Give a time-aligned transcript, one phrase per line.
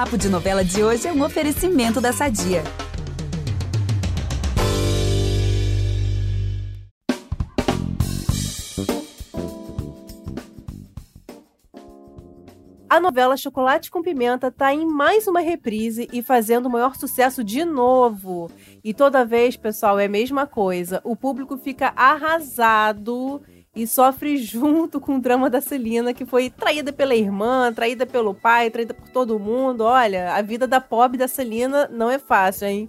[0.00, 2.62] Papo de Novela de hoje é um oferecimento da Sadia.
[12.88, 17.44] A novela Chocolate com Pimenta está em mais uma reprise e fazendo o maior sucesso
[17.44, 18.50] de novo.
[18.82, 21.02] E toda vez, pessoal, é a mesma coisa.
[21.04, 23.42] O público fica arrasado
[23.82, 28.34] e sofre junto com o drama da Celina, que foi traída pela irmã, traída pelo
[28.34, 29.84] pai, traída por todo mundo.
[29.84, 32.88] Olha, a vida da pobre da Celina não é fácil, hein?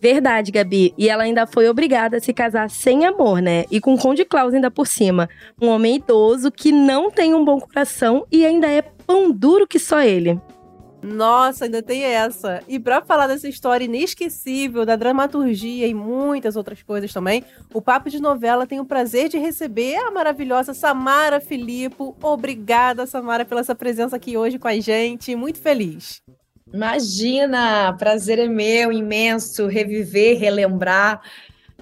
[0.00, 0.94] Verdade, Gabi.
[0.96, 3.64] E ela ainda foi obrigada a se casar sem amor, né?
[3.70, 5.28] E com o Conde Klaus ainda por cima.
[5.60, 9.78] Um homem idoso que não tem um bom coração e ainda é pão duro que
[9.78, 10.40] só ele.
[11.02, 12.62] Nossa, ainda tem essa.
[12.68, 18.08] E para falar dessa história inesquecível, da dramaturgia e muitas outras coisas também, o Papo
[18.08, 22.16] de Novela tem o prazer de receber a maravilhosa Samara Filippo.
[22.22, 25.34] Obrigada, Samara, pela sua presença aqui hoje com a gente.
[25.34, 26.22] Muito feliz.
[26.72, 27.92] Imagina!
[27.98, 31.20] Prazer é meu, imenso, reviver, relembrar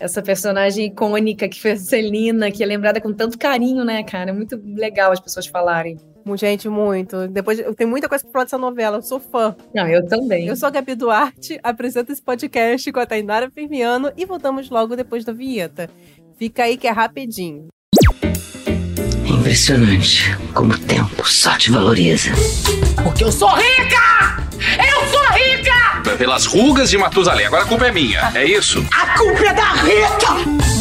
[0.01, 4.31] essa personagem icônica que foi a Celina, que é lembrada com tanto carinho, né, cara?
[4.31, 5.99] É muito legal as pessoas falarem.
[6.37, 7.29] Gente, muito.
[7.29, 9.55] Depois eu tenho muita coisa pra falar dessa novela, eu sou fã.
[9.75, 10.47] Não, eu também.
[10.47, 14.97] Eu sou a Gabi Duarte, apresento esse podcast com a Tainara Firmiano e voltamos logo
[14.97, 15.91] depois da vinheta.
[16.39, 17.69] Fica aí que é rapidinho.
[19.25, 22.31] É impressionante como o tempo só te valoriza.
[23.03, 24.49] Porque eu sou rica!
[24.79, 26.17] Eu sou rica!
[26.17, 27.47] Pelas rugas de Matusalém.
[27.47, 28.85] Agora a culpa é minha, é isso?
[28.93, 30.80] A culpa é da Rita!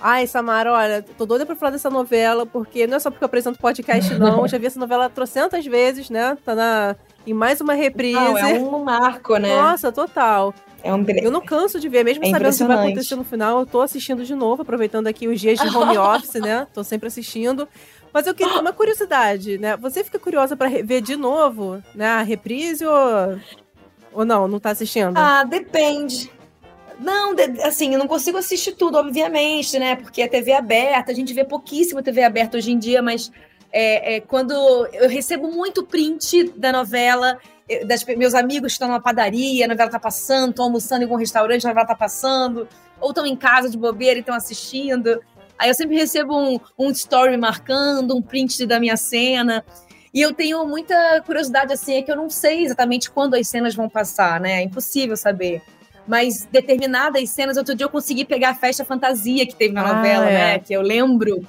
[0.00, 3.26] Ai, Samara, olha, tô doida pra falar dessa novela, porque não é só porque eu
[3.26, 4.46] apresento podcast, não.
[4.48, 6.38] já vi essa novela trocentas vezes, né?
[6.44, 8.14] Tá na, em mais uma reprise.
[8.14, 9.54] Não, é um marco, né?
[9.54, 10.54] Nossa, total.
[10.82, 11.04] É um...
[11.22, 13.66] Eu não canso de ver, mesmo é sabendo o que vai acontecer no final, eu
[13.66, 16.66] tô assistindo de novo, aproveitando aqui os dias de home office, né?
[16.72, 17.68] Tô sempre assistindo.
[18.12, 19.76] Mas eu queria uma curiosidade, né?
[19.76, 22.06] Você fica curiosa para ver de novo, né?
[22.06, 23.38] A reprise ou,
[24.12, 24.48] ou não?
[24.48, 25.16] Não tá assistindo?
[25.16, 26.30] Ah, depende.
[27.00, 27.34] Não,
[27.64, 29.96] assim, eu não consigo assistir tudo, obviamente, né?
[29.96, 33.32] Porque é TV aberta, a gente vê pouquíssimo TV aberta hoje em dia, mas
[33.72, 34.52] é, é, quando
[34.92, 37.38] eu recebo muito print da novela,
[37.86, 41.64] das, meus amigos estão numa padaria, a novela tá passando, estão almoçando em algum restaurante,
[41.64, 42.68] a novela tá passando,
[43.00, 45.22] ou estão em casa de bobeira e estão assistindo.
[45.58, 49.64] Aí eu sempre recebo um, um story marcando, um print da minha cena.
[50.12, 53.74] E eu tenho muita curiosidade, assim, é que eu não sei exatamente quando as cenas
[53.74, 54.60] vão passar, né?
[54.60, 55.62] É impossível saber
[56.10, 59.94] mas determinadas cenas, outro dia eu consegui pegar a festa fantasia que teve na ah,
[59.94, 60.32] novela, é.
[60.32, 60.58] né?
[60.58, 61.46] Que eu lembro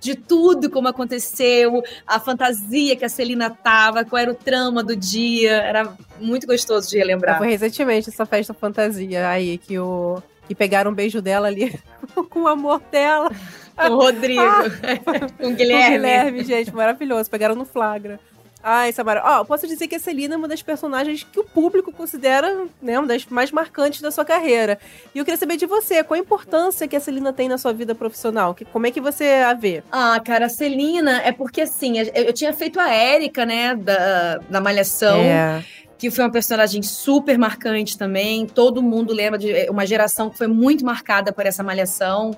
[0.00, 4.96] de tudo como aconteceu, a fantasia que a Celina tava, qual era o trama do
[4.96, 5.52] dia.
[5.52, 7.38] Era muito gostoso de relembrar.
[7.38, 11.78] Foi recentemente essa festa fantasia aí que o que pegaram um beijo dela ali
[12.30, 13.30] com o amor dela.
[13.76, 14.42] Com o Rodrigo.
[14.42, 14.64] Ah,
[15.38, 15.84] com o Guilherme.
[15.84, 17.30] Com o Guilherme, gente, maravilhoso.
[17.30, 18.18] Pegaram no flagra.
[18.66, 19.22] Ai, Samara.
[19.22, 22.64] Ó, oh, posso dizer que a Celina é uma das personagens que o público considera,
[22.80, 24.78] né, uma das mais marcantes da sua carreira.
[25.14, 27.74] E eu queria saber de você, qual a importância que a Celina tem na sua
[27.74, 28.54] vida profissional?
[28.54, 29.82] Que, como é que você a vê?
[29.92, 34.38] Ah, cara, a Celina é porque, assim, eu, eu tinha feito a Érica, né, da,
[34.48, 35.20] da Malhação.
[35.20, 35.62] É
[35.96, 38.46] que foi uma personagem super marcante também.
[38.46, 42.36] Todo mundo lembra de é, uma geração que foi muito marcada por essa malhação.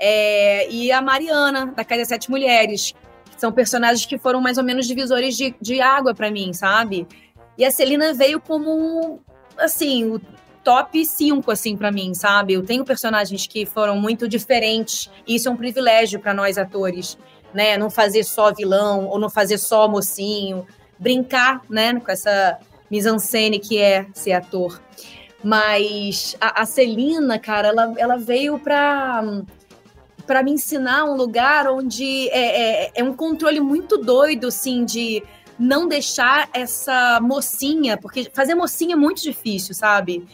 [0.00, 2.94] É, e a Mariana, da Casa Sete Mulheres,
[3.44, 7.06] são personagens que foram mais ou menos divisores de, de água para mim, sabe?
[7.58, 9.20] E a Celina veio como,
[9.58, 10.18] assim, o
[10.62, 12.54] top 5, assim, para mim, sabe?
[12.54, 17.18] Eu tenho personagens que foram muito diferentes, e isso é um privilégio para nós atores,
[17.52, 17.76] né?
[17.76, 20.66] Não fazer só vilão, ou não fazer só mocinho,
[20.98, 22.58] brincar, né, com essa
[22.90, 24.80] mise-en-scène que é ser ator.
[25.42, 29.22] Mas a, a Celina, cara, ela, ela veio pra
[30.26, 35.22] para me ensinar um lugar onde é, é, é, um controle muito doido, assim, de
[35.58, 40.26] não deixar essa mocinha, porque fazer mocinha é muito difícil, sabe?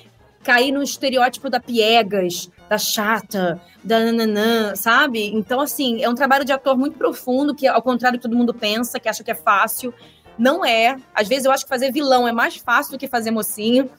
[0.42, 5.26] Cair no estereótipo da piegas, da chata, da nananã, sabe?
[5.34, 8.54] Então, assim, é um trabalho de ator muito profundo, que ao contrário que todo mundo
[8.54, 9.92] pensa, que acha que é fácil,
[10.38, 10.96] não é.
[11.14, 13.90] Às vezes eu acho que fazer vilão é mais fácil do que fazer mocinho.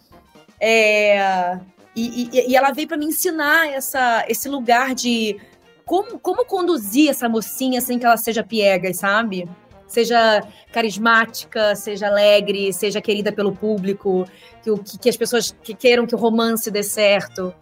[0.59, 1.59] É...
[1.93, 5.37] E, e, e ela veio para me ensinar essa, esse lugar de
[5.91, 9.45] como, como conduzir essa mocinha sem que ela seja piegas, sabe?
[9.85, 10.41] Seja
[10.71, 14.25] carismática, seja alegre, seja querida pelo público,
[14.63, 17.53] que, que, que as pessoas que queiram que o romance dê certo.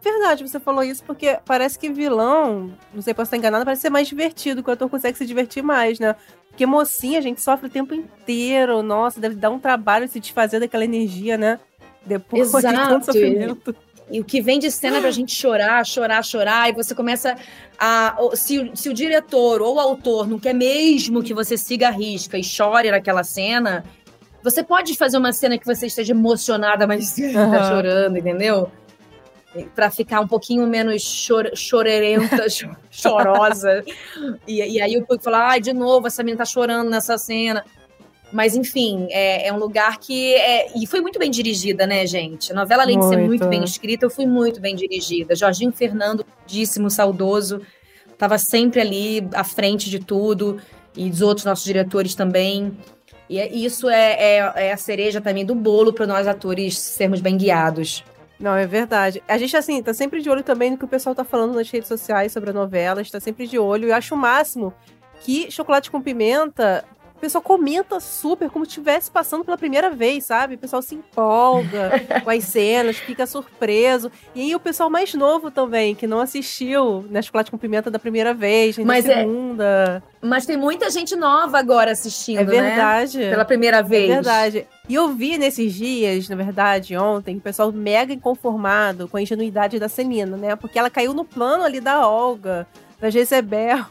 [0.00, 3.90] Verdade, você falou isso porque parece que vilão, não sei, posso estar enganada, parece ser
[3.90, 6.16] mais divertido, que o ator consegue se divertir mais, né?
[6.48, 10.58] Porque mocinha a gente sofre o tempo inteiro, nossa, deve dar um trabalho se desfazer
[10.58, 11.60] daquela energia, né?
[12.06, 12.66] Depois Exato.
[12.66, 13.76] de tanto sofrimento.
[14.10, 17.36] E o que vem de cena pra gente chorar, chorar, chorar, e você começa
[17.78, 18.16] a.
[18.34, 22.36] Se, se o diretor ou o autor não quer mesmo que você siga a risca
[22.36, 23.84] e chore naquela cena,
[24.42, 27.32] você pode fazer uma cena que você esteja emocionada, mas uhum.
[27.50, 28.70] tá chorando, entendeu?
[29.74, 32.46] para ficar um pouquinho menos chor chorerenta,
[32.90, 33.84] chorosa.
[34.46, 37.64] E, e, aí o público fala, ai, de novo, essa menina tá chorando nessa cena.
[38.34, 40.34] Mas, enfim, é, é um lugar que.
[40.34, 42.50] É, e foi muito bem dirigida, né, gente?
[42.50, 43.10] A novela, além muito.
[43.10, 45.36] de ser muito bem escrita, eu fui muito bem dirigida.
[45.36, 47.62] Jorginho Fernando, díssimo, saudoso,
[48.12, 50.60] estava sempre ali à frente de tudo,
[50.96, 52.76] e dos outros nossos diretores também.
[53.30, 57.20] E é, isso é, é, é a cereja também do bolo para nós atores sermos
[57.20, 58.02] bem guiados.
[58.40, 59.22] Não, é verdade.
[59.28, 61.70] A gente, assim, tá sempre de olho também no que o pessoal tá falando nas
[61.70, 63.86] redes sociais sobre a novela, está sempre de olho.
[63.86, 64.74] E eu acho o máximo
[65.20, 66.84] que Chocolate com Pimenta
[67.16, 70.56] o pessoal comenta super, como se estivesse passando pela primeira vez, sabe?
[70.56, 74.10] O pessoal se empolga com as cenas, fica surpreso.
[74.34, 77.98] E aí o pessoal mais novo também, que não assistiu né, Chocolate com Pimenta da
[77.98, 80.02] primeira vez, nem Mas da é segunda.
[80.22, 80.26] É...
[80.26, 82.50] Mas tem muita gente nova agora assistindo, É né?
[82.50, 83.18] verdade.
[83.18, 83.30] Né?
[83.30, 84.10] Pela primeira vez.
[84.10, 84.66] É verdade.
[84.88, 89.78] E eu vi nesses dias, na verdade, ontem, o pessoal mega inconformado com a ingenuidade
[89.78, 90.56] da Celina, né?
[90.56, 92.66] Porque ela caiu no plano ali da Olga,
[93.00, 93.84] da Jezebel.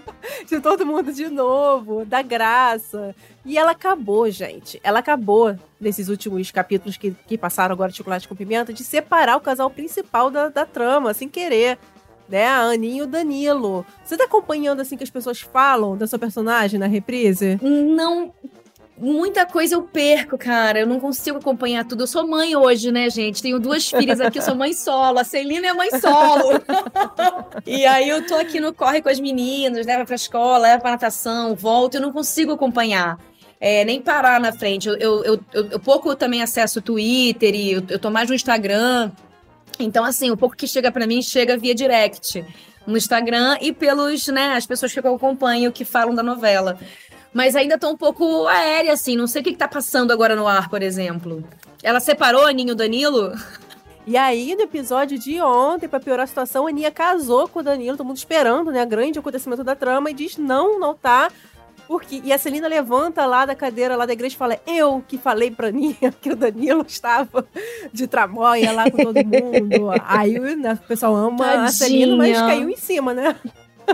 [0.48, 3.14] de todo mundo de novo, da graça.
[3.44, 4.80] E ela acabou, gente.
[4.82, 9.36] Ela acabou, nesses últimos capítulos que, que passaram agora de Chocolate com Pimenta, de separar
[9.36, 11.78] o casal principal da, da trama, sem querer.
[12.28, 13.86] Né, a Aninha e o Danilo.
[14.04, 17.56] Você tá acompanhando assim que as pessoas falam da sua personagem na reprise?
[17.62, 18.34] Não
[18.98, 20.80] muita coisa eu perco, cara.
[20.80, 22.02] Eu não consigo acompanhar tudo.
[22.02, 23.42] Eu sou mãe hoje, né, gente?
[23.42, 25.18] Tenho duas filhas aqui, eu sou mãe solo.
[25.18, 26.62] A Celina é mãe solo.
[27.66, 30.92] e aí eu tô aqui no corre com as meninas, leva pra escola, leva pra
[30.92, 31.96] natação, volto.
[31.96, 33.18] Eu não consigo acompanhar.
[33.60, 34.88] É, nem parar na frente.
[34.88, 35.40] Eu, eu, eu,
[35.70, 39.10] eu, pouco também acesso o Twitter e eu, eu tô mais no Instagram.
[39.78, 42.44] Então, assim, o pouco que chega para mim chega via direct
[42.86, 46.78] no Instagram e pelos, né, as pessoas que eu acompanho que falam da novela
[47.36, 49.14] mas ainda tô um pouco aérea, assim.
[49.14, 51.44] Não sei o que, que tá passando agora no ar, por exemplo.
[51.82, 53.34] Ela separou a Aninho Danilo?
[54.06, 57.62] E aí, no episódio de ontem, para piorar a situação, a Aninha casou com o
[57.62, 58.86] Danilo, todo mundo esperando, né?
[58.86, 61.30] Grande acontecimento da trama, e diz: não, não tá.
[61.86, 65.18] Porque, e a Celina levanta lá da cadeira lá da igreja e fala: Eu que
[65.18, 67.46] falei pra Aninha que o Danilo estava
[67.92, 69.90] de tramóia lá com todo mundo.
[70.06, 71.64] Aí né, o pessoal ama Tadinha.
[71.64, 73.36] a Celina, mas caiu em cima, né?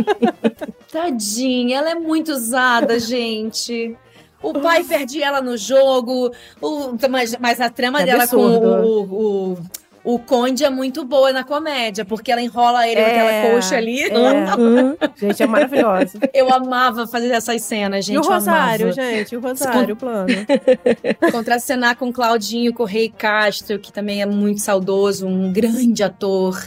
[0.90, 3.96] Tadinha, ela é muito usada, gente.
[4.42, 8.60] O pai perde ela no jogo, o, mas, mas a trama é dela absurdo.
[8.60, 9.58] com o, o,
[10.04, 14.02] o Conde é muito boa na comédia, porque ela enrola ele é, naquela coxa ali.
[14.02, 14.12] É.
[14.56, 14.96] Uhum.
[15.16, 16.18] gente, é maravilhosa.
[16.34, 18.16] Eu amava fazer essas cenas, gente.
[18.16, 19.00] E o Rosário, amava.
[19.00, 20.26] gente, o Rosário, o plano.
[21.30, 26.60] Contracenar com Claudinho Correia Castro, que também é muito saudoso, um grande ator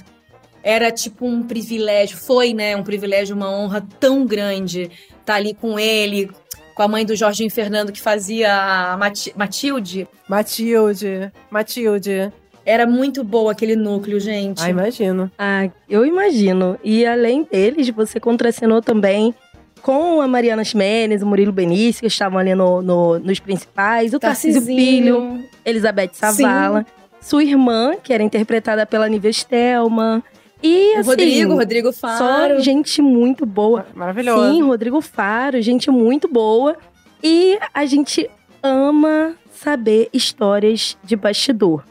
[0.65, 5.53] era tipo um privilégio, foi, né, um privilégio, uma honra tão grande estar tá ali
[5.53, 6.31] com ele,
[6.73, 10.07] com a mãe do Jorginho Fernando que fazia a Matilde.
[10.27, 12.33] Matilde, Matilde.
[12.65, 14.63] Era muito boa aquele núcleo, gente.
[14.63, 15.31] Ah, imagino.
[15.37, 16.79] Ah, eu imagino.
[16.83, 19.35] E além deles, você contracenou também
[19.83, 24.19] com a Mariana Ximenes, o Murilo Benício, que estavam ali no, no nos principais, o
[24.19, 26.85] Tarcísio Filho, Elizabeth Savala, Sim.
[27.21, 30.23] sua irmã, que era interpretada pela Nívia Stelman,
[30.61, 32.55] e, assim, Rodrigo, Rodrigo Faro.
[32.55, 33.85] Só gente muito boa.
[33.93, 34.51] Maravilhoso.
[34.51, 36.77] Sim, Rodrigo Faro, gente muito boa.
[37.23, 38.29] E a gente
[38.61, 41.83] ama saber histórias de bastidor.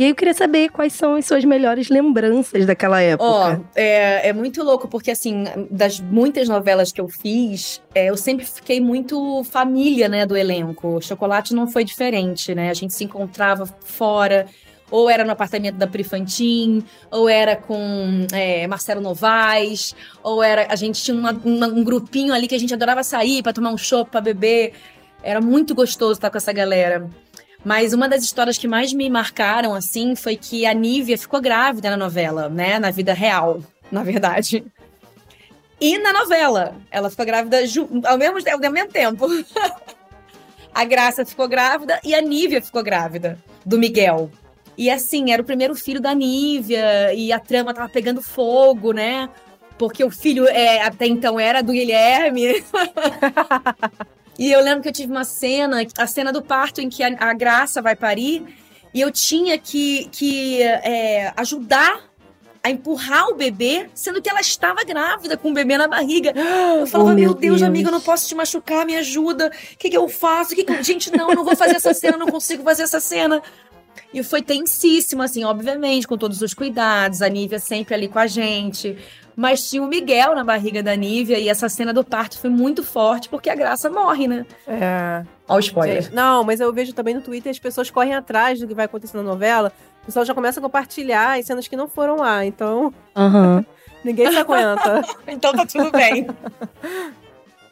[0.00, 3.28] E aí eu queria saber quais são as suas melhores lembranças daquela época.
[3.28, 8.06] Ó, oh, é, é muito louco, porque assim, das muitas novelas que eu fiz, é,
[8.06, 11.02] eu sempre fiquei muito família, né, do elenco.
[11.02, 12.70] Chocolate não foi diferente, né?
[12.70, 14.46] A gente se encontrava fora
[14.90, 20.66] ou era no apartamento da Prifantin, ou era com é, Marcelo Novaes, ou era.
[20.70, 23.70] A gente tinha uma, uma, um grupinho ali que a gente adorava sair para tomar
[23.70, 24.72] um chopp, para beber.
[25.22, 27.08] Era muito gostoso estar com essa galera.
[27.64, 31.90] Mas uma das histórias que mais me marcaram, assim, foi que a Nívia ficou grávida
[31.90, 32.78] na novela, né?
[32.78, 34.64] Na vida real, na verdade.
[35.78, 37.58] E na novela, ela ficou grávida
[38.06, 39.26] ao mesmo, ao mesmo tempo.
[40.74, 44.30] a Graça ficou grávida e a Nívia ficou grávida, do Miguel.
[44.80, 49.28] E assim, era o primeiro filho da Nívia, e a trama tava pegando fogo, né?
[49.76, 52.64] Porque o filho é, até então era do Guilherme.
[54.38, 57.14] e eu lembro que eu tive uma cena, a cena do parto em que a,
[57.18, 58.42] a Graça vai parir,
[58.94, 62.08] e eu tinha que, que é, ajudar
[62.62, 66.32] a empurrar o bebê, sendo que ela estava grávida com o bebê na barriga.
[66.78, 69.48] Eu falava, oh, meu, Deus, Deus, amiga, eu não posso te machucar, me ajuda.
[69.48, 70.54] O que, que eu faço?
[70.54, 70.82] Que que.
[70.82, 73.42] Gente, não, eu não vou fazer essa cena, não consigo fazer essa cena.
[74.12, 78.26] E foi tensíssimo, assim, obviamente, com todos os cuidados, a Nívia sempre ali com a
[78.26, 78.96] gente.
[79.36, 82.82] Mas tinha o Miguel na barriga da Nívia e essa cena do parto foi muito
[82.82, 84.44] forte porque a Graça morre, né?
[84.66, 85.24] É.
[85.48, 86.02] Olha o spoiler.
[86.02, 88.84] Gente, não, mas eu vejo também no Twitter as pessoas correm atrás do que vai
[88.84, 89.72] acontecer na novela.
[90.02, 93.64] O pessoal já começa a compartilhar as cenas que não foram lá, então Aham.
[94.04, 95.02] ninguém se aguenta.
[95.26, 96.26] então tá tudo bem.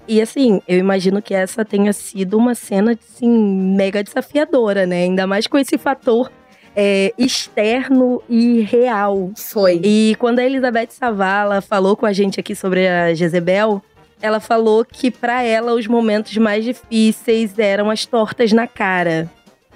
[0.08, 5.02] E assim, eu imagino que essa tenha sido uma cena, assim, mega desafiadora, né?
[5.02, 6.32] Ainda mais com esse fator
[6.74, 9.32] é, externo e real.
[9.36, 9.80] Foi.
[9.84, 13.82] E quando a Elizabeth Savala falou com a gente aqui sobre a Jezebel,
[14.22, 19.30] ela falou que pra ela os momentos mais difíceis eram as tortas na cara.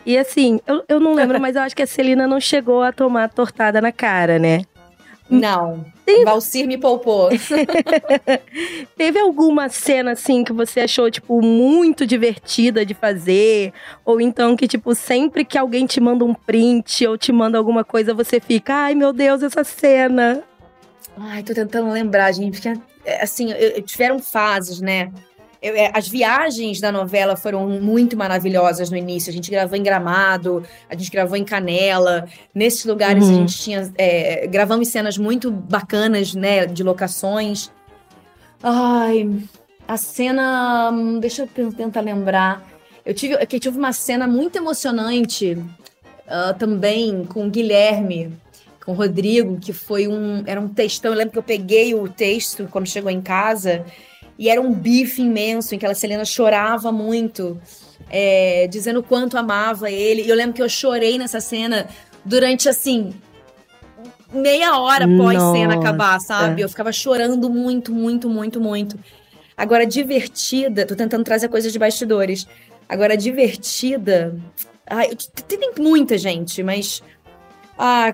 [0.04, 2.92] E assim, eu, eu não lembro, mas eu acho que a Celina não chegou a
[2.92, 4.62] tomar tortada na cara, né?
[5.30, 5.84] Não.
[6.04, 7.30] Tem- Valcir me poupou.
[8.96, 13.72] Teve alguma cena assim que você achou tipo muito divertida de fazer,
[14.04, 17.84] ou então que tipo sempre que alguém te manda um print ou te manda alguma
[17.84, 20.42] coisa, você fica, ai meu Deus, essa cena.
[21.16, 25.10] Ai, tô tentando lembrar, gente, porque é, assim, eu- eu- tiveram fases, né?
[25.62, 29.30] Eu- é, as viagens da novela foram muito maravilhosas no início.
[29.30, 32.26] A gente gravou em Gramado, a gente gravou em Canela.
[32.54, 33.30] Nesses lugares Uhum.
[33.30, 33.92] a gente tinha.
[33.96, 36.66] é, gravamos cenas muito bacanas, né?
[36.66, 37.70] De locações.
[38.62, 39.28] Ai,
[39.86, 40.90] a cena.
[40.92, 42.62] hum, Deixa eu tentar lembrar.
[43.04, 45.58] Eu tive, eu tive uma cena muito emocionante
[46.28, 48.32] ah, também com o Guilherme
[48.84, 50.42] com o Rodrigo, que foi um.
[50.46, 51.12] Era um textão.
[51.12, 53.84] Eu lembro que eu peguei o texto quando chegou em casa,
[54.42, 57.60] e era um bife imenso, em que a Selena chorava muito,
[58.10, 60.22] é, dizendo o quanto amava ele.
[60.22, 61.86] E eu lembro que eu chorei nessa cena
[62.24, 63.14] durante assim.
[64.32, 65.78] Meia hora após cena Nossa.
[65.78, 66.60] acabar, sabe?
[66.60, 68.98] Eu ficava chorando muito, muito, muito, muito.
[69.56, 72.44] Agora, divertida, tô tentando trazer coisas de bastidores.
[72.88, 74.34] Agora, divertida.
[74.84, 75.10] Ai,
[75.46, 77.00] tem muita gente, mas.
[77.78, 78.12] Ah,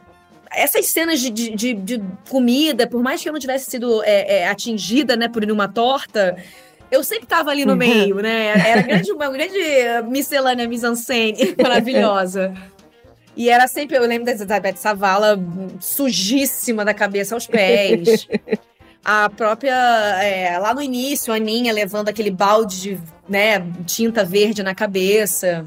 [0.52, 4.48] essas cenas de, de, de- comida, por mais que eu não tivesse sido é, é,
[4.48, 6.36] atingida, né, por uma torta,
[6.90, 8.46] eu sempre tava ali no meio, né?
[8.66, 9.58] Era grande, uma grande
[10.08, 12.54] miscelânea mise-en-scène maravilhosa.
[13.36, 15.38] E era sempre, eu lembro da Elizabeth Savala
[15.80, 18.26] sujíssima da cabeça aos pés.
[19.04, 19.72] A própria,
[20.22, 25.64] é, lá no início, a Aninha levando aquele balde de né, tinta verde na cabeça.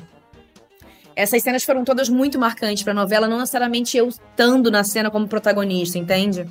[1.22, 5.28] Essas cenas foram todas muito marcantes pra novela, não necessariamente eu estando na cena como
[5.28, 6.48] protagonista, entende?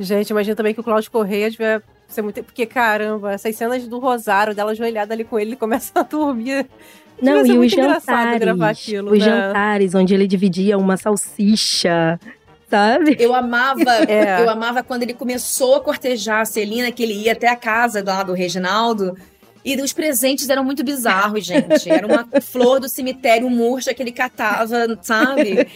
[0.00, 2.42] Gente, imagina também que o Cláudio Correia devia ser muito.
[2.42, 6.66] Porque, caramba, essas cenas do Rosário, dela ajoelhada ali com ele, ele começa a dormir.
[7.20, 9.24] Não, e os jantares, gravar aquilo, os né?
[9.24, 12.18] jantares onde ele dividia uma salsicha,
[12.68, 13.16] sabe?
[13.20, 14.42] Eu amava, É.
[14.42, 18.02] eu amava quando ele começou a cortejar a Celina, que ele ia até a casa
[18.04, 19.16] lá do Reginaldo.
[19.64, 21.88] E os presentes eram muito bizarros, gente.
[21.88, 25.68] Era uma flor do cemitério murcha que ele catava, sabe?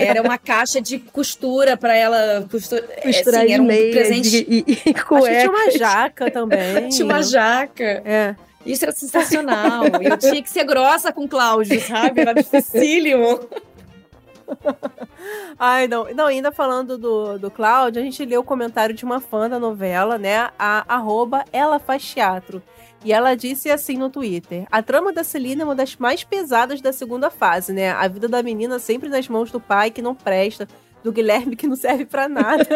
[0.00, 4.46] Era uma caixa de costura pra ela costura, Costurar assim, de era um presente.
[4.48, 5.38] e, e, e Acho que cueca.
[5.40, 6.88] tinha uma jaca também.
[6.88, 7.84] Tinha uma jaca.
[8.04, 8.34] É.
[8.64, 9.84] Isso era sensacional.
[10.00, 12.22] E eu tinha que ser grossa com o Cláudio, sabe?
[12.22, 13.40] Era dificílimo.
[15.58, 16.06] Ai, não.
[16.14, 19.58] Não, ainda falando do, do Cláudio, a gente leu o comentário de uma fã da
[19.58, 20.48] novela, né?
[20.58, 22.62] A arroba ela faz teatro.
[23.04, 26.80] E ela disse assim no Twitter: A trama da Celina é uma das mais pesadas
[26.80, 27.90] da segunda fase, né?
[27.90, 30.66] A vida da menina sempre nas mãos do pai que não presta,
[31.04, 32.66] do Guilherme que não serve pra nada,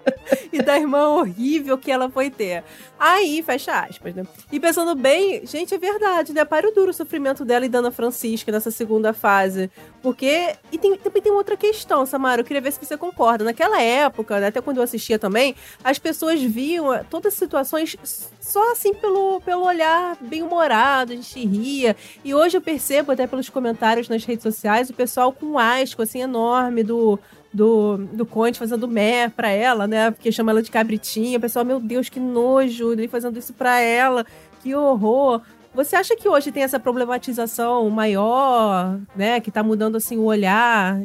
[0.52, 2.62] e da irmã horrível que ela foi ter.
[2.98, 4.24] Aí, fecha aspas, né?
[4.52, 6.44] E pensando bem, gente, é verdade, né?
[6.44, 9.70] Para o duro sofrimento dela e da Ana Francisca nessa segunda fase.
[10.02, 10.54] Porque.
[10.70, 13.44] E tem, também tem outra questão, Samara, eu queria ver se você concorda.
[13.44, 17.96] Naquela época, né, até quando eu assistia também, as pessoas viam eh, todas as situações
[18.40, 21.96] só assim pelo, pelo olhar bem humorado, a gente ria.
[22.24, 26.02] E hoje eu percebo, até pelos comentários nas redes sociais, o pessoal com um asco
[26.02, 27.18] assim enorme do.
[27.52, 30.10] Do, do Conte fazendo mé pra ela, né?
[30.10, 31.38] Porque chama ela de cabritinha.
[31.38, 34.24] O pessoal, meu Deus, que nojo, ele fazendo isso pra ela,
[34.62, 35.40] que horror.
[35.74, 39.40] Você acha que hoje tem essa problematização maior, né?
[39.40, 41.00] Que tá mudando assim o olhar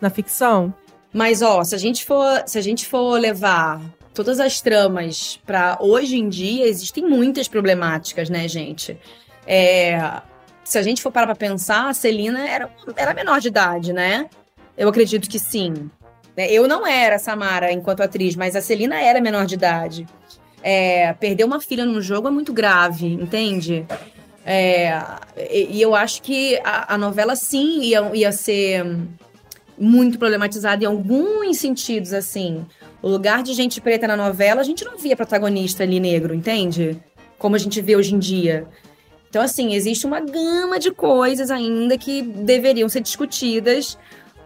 [0.00, 0.72] na ficção?
[1.12, 3.80] Mas, ó, se a gente for, se a gente for levar
[4.14, 8.98] todas as tramas pra hoje em dia, existem muitas problemáticas, né, gente?
[9.46, 10.20] É,
[10.64, 14.28] se a gente for parar pra pensar, a Celina era, era menor de idade, né?
[14.78, 15.90] Eu acredito que sim.
[16.36, 20.06] Né, Eu não era Samara enquanto atriz, mas a Celina era menor de idade.
[20.62, 23.84] É, perder uma filha num jogo é muito grave, entende?
[24.46, 25.02] É,
[25.50, 28.86] e eu acho que a, a novela sim ia, ia ser
[29.76, 32.64] muito problematizada em alguns sentidos, assim.
[33.02, 36.98] O lugar de gente preta na novela, a gente não via protagonista ali negro, entende?
[37.38, 38.66] Como a gente vê hoje em dia.
[39.28, 43.98] Então, assim, existe uma gama de coisas ainda que deveriam ser discutidas,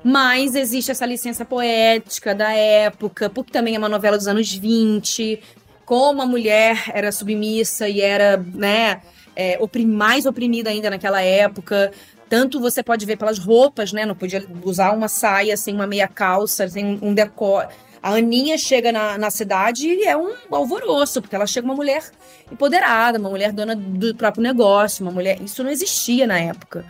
[0.05, 5.41] mas existe essa licença poética da época, porque também é uma novela dos anos 20,
[5.85, 9.03] como a mulher era submissa e era, né,
[9.37, 11.93] é, oprim mais oprimida ainda naquela época.
[12.29, 14.07] Tanto você pode ver pelas roupas, né?
[14.07, 17.69] Não podia usar uma saia sem uma meia calça, sem um decor.
[18.03, 22.03] A Aninha chega na, na cidade e é um alvoroço, porque ela chega uma mulher
[22.51, 25.41] empoderada, uma mulher dona do próprio negócio, uma mulher.
[25.41, 26.85] Isso não existia na época.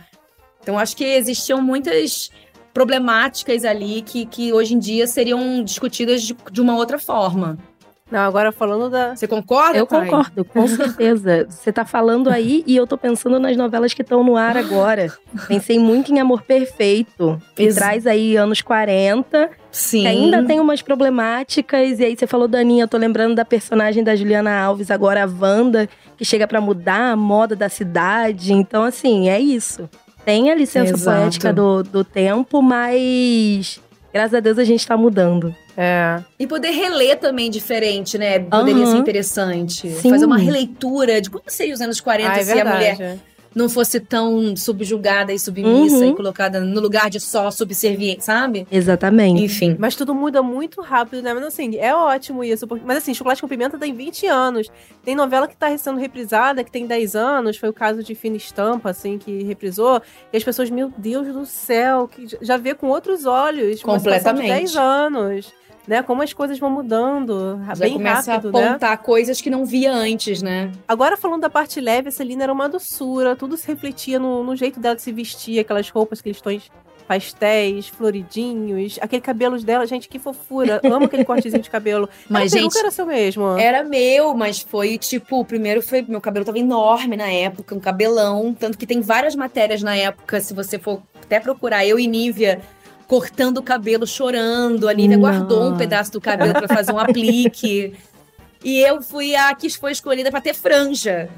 [0.61, 2.31] Então, acho que existiam muitas
[2.73, 7.57] problemáticas ali que, que hoje em dia seriam discutidas de, de uma outra forma.
[8.11, 9.15] Não, agora falando da.
[9.15, 9.75] Você concorda?
[9.77, 10.07] Eu pai?
[10.07, 11.47] concordo, com certeza.
[11.49, 15.11] Você tá falando aí e eu tô pensando nas novelas que estão no ar agora.
[15.47, 20.01] Pensei muito em Amor Perfeito, que Ex- traz aí anos 40, Sim.
[20.01, 21.99] que ainda tem umas problemáticas.
[21.99, 25.23] E aí você falou da Aninha, eu tô lembrando da personagem da Juliana Alves, agora
[25.23, 28.53] a Wanda, que chega pra mudar a moda da cidade.
[28.53, 29.89] Então, assim, é isso.
[30.25, 31.17] Tem a licença Exato.
[31.19, 33.79] poética do, do tempo, mas
[34.13, 35.53] graças a Deus a gente tá mudando.
[35.75, 36.21] É.
[36.39, 38.39] E poder reler também diferente, né?
[38.39, 38.91] Poderia Aham.
[38.91, 39.89] ser interessante.
[39.89, 40.09] Sim.
[40.09, 42.77] Fazer uma releitura de como seria os anos 40 Ah, é se a verdade.
[42.77, 43.19] mulher
[43.55, 46.09] não fosse tão subjugada e submissa Uhum.
[46.11, 48.67] e colocada no lugar de só subserviente, sabe?
[48.71, 49.41] Exatamente.
[49.43, 49.75] Enfim.
[49.79, 51.33] Mas tudo muda muito rápido, né?
[51.33, 52.67] Mas assim, é ótimo isso.
[52.67, 54.69] porque- Mas assim, Chocolate com Pimenta tem 20 anos.
[55.03, 57.57] Tem novela que tá sendo reprisada, que tem 10 anos.
[57.57, 60.01] Foi o caso de Fina Estampa, assim, que reprisou.
[60.31, 63.83] E as pessoas, meu Deus do céu, que já vê com outros olhos.
[63.83, 64.47] uma situação de Completamente.
[64.47, 65.53] 10 anos.
[65.87, 66.01] Né?
[66.01, 67.59] Como as coisas vão mudando.
[67.67, 68.67] Já bem começa rápido, a né?
[68.69, 70.71] apontar coisas que não via antes, né?
[70.87, 73.35] Agora, falando da parte leve, a Celina era uma doçura.
[73.35, 75.59] Tudo se refletia no, no jeito dela de se vestir.
[75.59, 76.71] Aquelas roupas, aqueles tons
[77.03, 78.97] pastéis, floridinhos.
[79.01, 80.81] Aquele cabelo dela, gente, que fofura.
[80.89, 82.09] Amo aquele cortezinho de cabelo.
[82.29, 83.57] Mas, a peruca gente, era seu mesmo.
[83.57, 86.01] Era meu, mas foi tipo, primeiro foi.
[86.01, 88.53] Meu cabelo tava enorme na época, um cabelão.
[88.53, 92.61] Tanto que tem várias matérias na época, se você for até procurar, eu e Nívia
[93.13, 94.89] cortando o cabelo, chorando.
[94.89, 97.93] A Nívia guardou um pedaço do cabelo pra fazer um aplique.
[98.63, 101.29] E eu fui a que foi escolhida pra ter franja.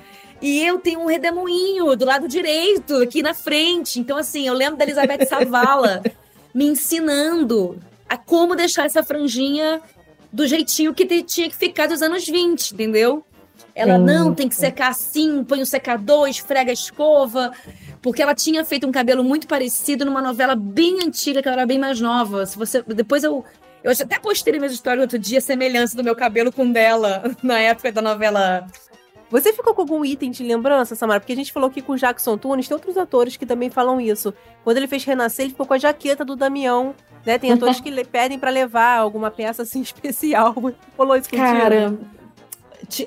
[0.41, 3.99] E eu tenho um redemoinho do lado direito, aqui na frente.
[3.99, 6.01] Então, assim, eu lembro da Elizabeth Savala
[6.55, 9.81] me ensinando a como deixar essa franjinha
[10.31, 13.25] do jeitinho que tinha que ficar dos anos 20, entendeu?
[13.73, 14.05] Ela Sim.
[14.05, 17.51] não tem que secar assim, põe o secador, esfrega a escova.
[18.05, 21.65] Porque ela tinha feito um cabelo muito parecido numa novela bem antiga, que ela era
[21.65, 22.45] bem mais nova.
[22.45, 22.83] Se você.
[22.83, 23.43] Depois eu.
[23.83, 27.23] Eu até postei nas minhas histórias outro dia a semelhança do meu cabelo com dela,
[27.41, 28.67] na época da novela.
[29.31, 31.19] Você ficou com algum item de lembrança, Samara?
[31.19, 33.99] Porque a gente falou aqui com o Jackson Tunes, tem outros atores que também falam
[33.99, 34.31] isso.
[34.63, 36.93] Quando ele fez Renascer, ele ficou com a jaqueta do Damião.
[37.25, 37.39] Né?
[37.39, 40.53] Tem atores que le- pedem pra levar alguma peça assim especial.
[40.95, 41.47] Rolou isso contigo?
[41.47, 41.97] Cara,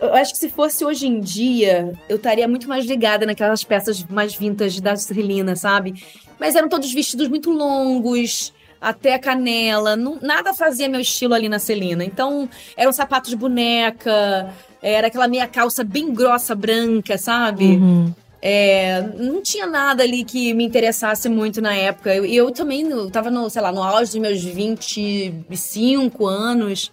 [0.00, 4.04] eu acho que se fosse hoje em dia, eu estaria muito mais ligada naquelas peças
[4.04, 6.02] mais vintage da Celina, sabe?
[6.38, 9.96] Mas eram todos vestidos muito longos, até a canela.
[9.96, 12.04] não- nada fazia meu estilo ali na Celina.
[12.04, 17.64] Então, eram sapatos de boneca, era aquela meia calça bem grossa, branca, sabe?
[17.64, 18.14] Uhum.
[18.40, 22.14] É, não tinha nada ali que me interessasse muito na época.
[22.24, 26.92] E eu, também eu tava no, sei lá, no auge dos meus 25 anos.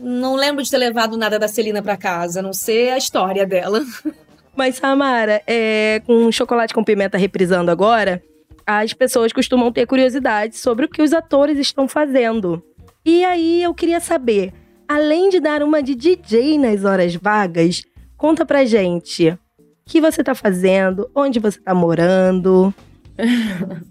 [0.00, 3.46] Não lembro de ter levado nada da Celina pra casa, a não ser a história
[3.46, 3.80] dela.
[4.56, 8.22] Mas, Samara, é, com chocolate com pimenta reprisando agora,
[8.66, 12.62] as pessoas costumam ter curiosidade sobre o que os atores estão fazendo.
[13.04, 14.52] E aí eu queria saber,
[14.86, 17.82] além de dar uma de DJ nas horas vagas,
[18.16, 19.38] conta pra gente o
[19.86, 22.74] que você tá fazendo, onde você tá morando.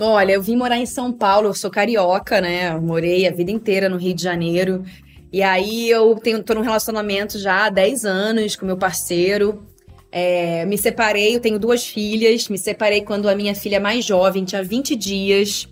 [0.00, 2.74] Olha, eu vim morar em São Paulo, eu sou carioca, né?
[2.78, 4.84] Morei a vida inteira no Rio de Janeiro.
[5.32, 9.66] E aí eu tenho, tô num relacionamento já há 10 anos com meu parceiro.
[10.10, 12.48] É, me separei, eu tenho duas filhas.
[12.48, 15.68] Me separei quando a minha filha mais jovem tinha 20 dias.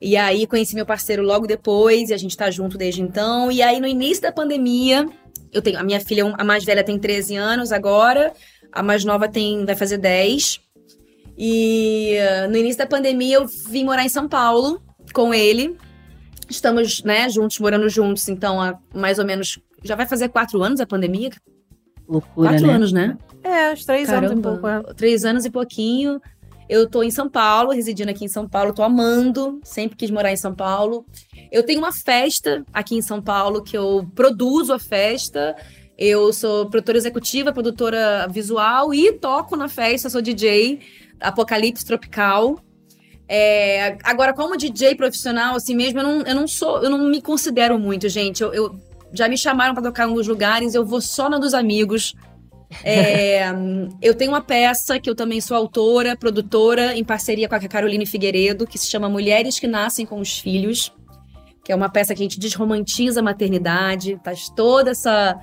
[0.00, 3.50] E aí conheci meu parceiro logo depois, e a gente tá junto desde então.
[3.50, 5.08] E aí no início da pandemia,
[5.52, 8.32] eu tenho a minha filha, a mais velha tem 13 anos agora,
[8.70, 10.60] a mais nova tem vai fazer 10.
[11.36, 14.80] E eh, no início da pandemia eu vim morar em São Paulo
[15.12, 15.76] com ele.
[16.48, 19.58] Estamos, né, juntos, morando juntos, então há mais ou menos.
[19.82, 21.30] Já vai fazer quatro anos a pandemia?
[22.08, 22.72] Loucura, quatro né?
[22.72, 23.16] anos, né?
[23.42, 24.68] É, É, uns três Caramba, anos e pouco.
[24.68, 24.94] É.
[24.94, 26.20] Três anos e pouquinho.
[26.68, 30.32] Eu tô em São Paulo, residindo aqui em São Paulo, tô amando, sempre quis morar
[30.32, 31.04] em São Paulo.
[31.52, 35.54] Eu tenho uma festa aqui em São Paulo que eu produzo a festa.
[35.96, 40.80] Eu sou produtora executiva, produtora visual e toco na festa, sou DJ,
[41.28, 42.58] Apocalipse Tropical.
[43.28, 47.22] É, agora, como DJ profissional, assim mesmo, eu não, eu não sou, eu não me
[47.22, 48.42] considero muito, gente.
[48.42, 48.80] Eu, eu
[49.12, 52.14] já me chamaram para tocar em alguns lugares, eu vou só na dos amigos.
[52.82, 53.46] É,
[54.02, 58.04] eu tenho uma peça que eu também sou autora, produtora, em parceria com a Caroline
[58.04, 60.92] Figueiredo, que se chama Mulheres que Nascem com os Filhos,
[61.64, 65.40] que é uma peça que a gente desromantiza a maternidade, faz toda essa,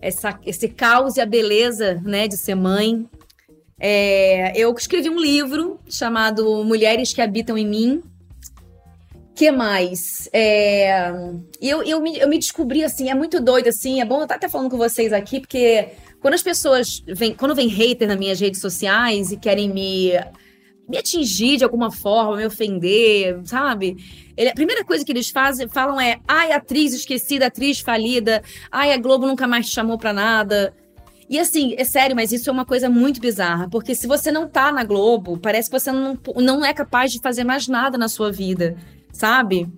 [0.00, 3.08] essa esse caos e a beleza né, de ser mãe.
[3.78, 8.02] É, eu escrevi um livro chamado Mulheres que Habitam em Mim.
[9.34, 10.28] que mais?
[10.32, 11.10] É,
[11.60, 14.36] eu, eu, me, eu me descobri assim, é muito doido assim, é bom eu estar
[14.36, 15.88] até falando com vocês aqui, porque
[16.20, 20.12] quando as pessoas vêm, quando vem hater nas minhas redes sociais e querem me
[20.88, 23.96] me atingir de alguma forma, me ofender, sabe?
[24.36, 28.92] Ele, a primeira coisa que eles fazem, falam é: ai, atriz esquecida, atriz falida, ai,
[28.92, 30.72] a Globo nunca mais te chamou pra nada.
[31.28, 34.48] E assim, é sério, mas isso é uma coisa muito bizarra, porque se você não
[34.48, 38.08] tá na Globo, parece que você não, não é capaz de fazer mais nada na
[38.08, 38.76] sua vida,
[39.12, 39.68] sabe?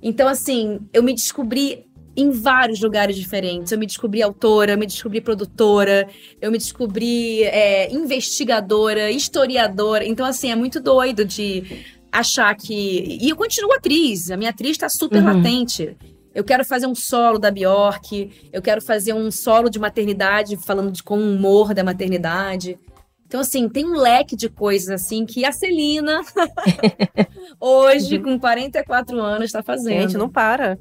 [0.00, 1.86] Então, assim, eu me descobri
[2.16, 3.72] em vários lugares diferentes.
[3.72, 6.08] Eu me descobri autora, eu me descobri produtora,
[6.40, 10.04] eu me descobri é, investigadora, historiadora.
[10.04, 11.64] Então, assim, é muito doido de
[12.10, 13.18] achar que.
[13.20, 15.36] E eu continuo atriz, a minha atriz está super uhum.
[15.36, 15.96] latente.
[16.34, 20.90] Eu quero fazer um solo da Bjork, eu quero fazer um solo de maternidade, falando
[20.90, 22.78] de com humor da maternidade.
[23.26, 26.20] Então, assim, tem um leque de coisas assim que a Celina,
[27.60, 30.02] hoje, com 44 anos, está fazendo.
[30.02, 30.78] Gente, não para.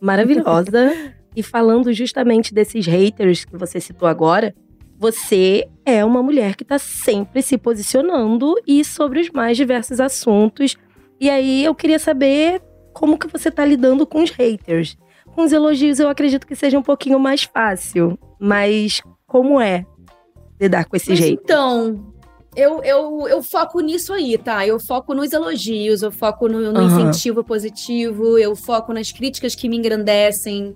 [0.00, 0.92] Maravilhosa.
[1.34, 4.54] e falando justamente desses haters que você citou agora,
[4.98, 10.76] você é uma mulher que está sempre se posicionando e sobre os mais diversos assuntos.
[11.18, 12.60] E aí eu queria saber
[12.92, 14.96] como que você tá lidando com os haters.
[15.34, 19.86] Com os elogios eu acredito que seja um pouquinho mais fácil, mas como é
[20.60, 21.40] lidar com esse jeito?
[21.42, 22.12] Então,
[22.54, 24.66] eu, eu, eu foco nisso aí, tá?
[24.66, 26.86] Eu foco nos elogios, eu foco no, no uhum.
[26.86, 30.74] incentivo positivo, eu foco nas críticas que me engrandecem.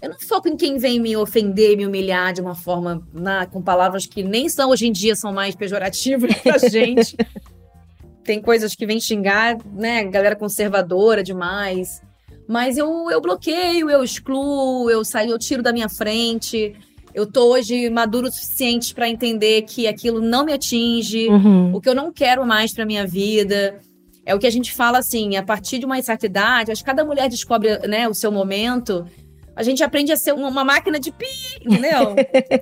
[0.00, 3.62] Eu não foco em quem vem me ofender, me humilhar de uma forma, na, com
[3.62, 7.16] palavras que nem são hoje em dia, são mais pejorativas pra gente
[8.24, 12.00] tem coisas que vem xingar, né, galera conservadora demais.
[12.48, 16.74] Mas eu, eu bloqueio, eu excluo, eu saio, eu tiro da minha frente.
[17.14, 21.74] Eu tô hoje maduro o suficiente para entender que aquilo não me atinge, uhum.
[21.74, 23.78] o que eu não quero mais para minha vida.
[24.24, 26.86] É o que a gente fala assim, a partir de uma certa idade, acho que
[26.86, 29.04] cada mulher descobre, né, o seu momento.
[29.54, 31.26] A gente aprende a ser uma máquina de pi,
[31.60, 32.14] entendeu?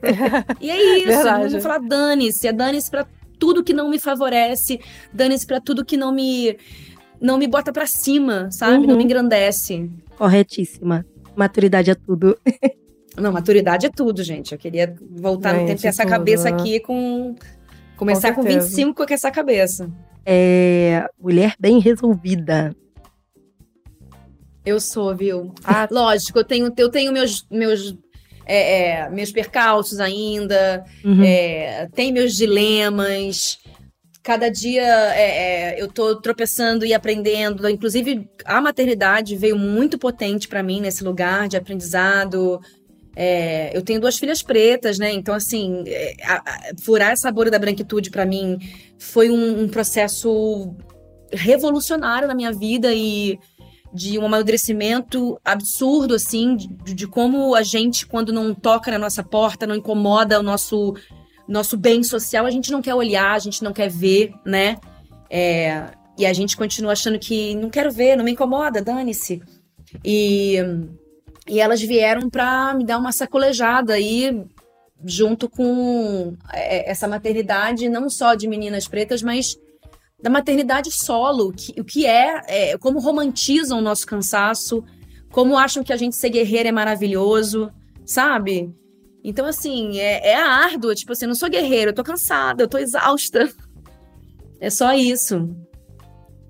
[0.60, 1.48] e é isso, Verdade.
[1.48, 3.06] vamos falar dane-se, é dane-se pra
[3.40, 4.78] tudo que não me favorece,
[5.12, 6.56] dane-se para tudo que não me
[7.20, 8.74] não me bota para cima, sabe?
[8.74, 8.80] Uhum.
[8.80, 9.00] Não me uhum.
[9.00, 9.90] engrandece.
[10.16, 11.04] Corretíssima.
[11.36, 12.38] Maturidade é tudo.
[13.16, 14.52] não, maturidade é tudo, gente.
[14.52, 17.34] Eu queria voltar gente, no tempo ter essa tudo, cabeça aqui com
[17.96, 19.90] começar com, com 25 com essa cabeça.
[20.24, 22.74] É, mulher bem resolvida.
[24.64, 25.52] Eu sou, viu?
[25.64, 27.96] Ah, lógico, eu tenho, eu tenho meus, meus
[28.52, 31.22] é, é, meus percalços ainda, uhum.
[31.22, 33.58] é, tem meus dilemas.
[34.24, 34.82] Cada dia
[35.14, 37.68] é, é, eu tô tropeçando e aprendendo.
[37.68, 42.60] Inclusive, a maternidade veio muito potente para mim nesse lugar de aprendizado.
[43.14, 45.12] É, eu tenho duas filhas pretas, né?
[45.12, 45.84] Então, assim,
[46.24, 48.58] a, a, furar essa bolha da branquitude para mim
[48.98, 50.74] foi um, um processo
[51.32, 53.38] revolucionário na minha vida e
[53.92, 59.22] de um amadurecimento absurdo, assim, de, de, como a gente, quando não toca na nossa
[59.22, 60.94] porta, não incomoda o nosso,
[61.48, 64.78] nosso bem social, a gente não quer olhar, a gente não quer ver, né?
[65.28, 69.42] É, e a gente continua achando que não quero ver, não me incomoda, dane-se.
[70.04, 70.56] E,
[71.48, 74.44] e elas vieram para me dar uma sacolejada aí,
[75.04, 79.58] junto com é, essa maternidade, não só de meninas pretas, mas
[80.22, 84.84] da maternidade solo, que, o que é, é, como romantizam o nosso cansaço,
[85.30, 87.70] como acham que a gente ser guerreira é maravilhoso,
[88.04, 88.74] sabe?
[89.22, 92.68] Então, assim, é, é árdua, tipo assim, eu não sou guerreira, eu tô cansada, eu
[92.68, 93.48] tô exausta.
[94.62, 95.48] É só isso.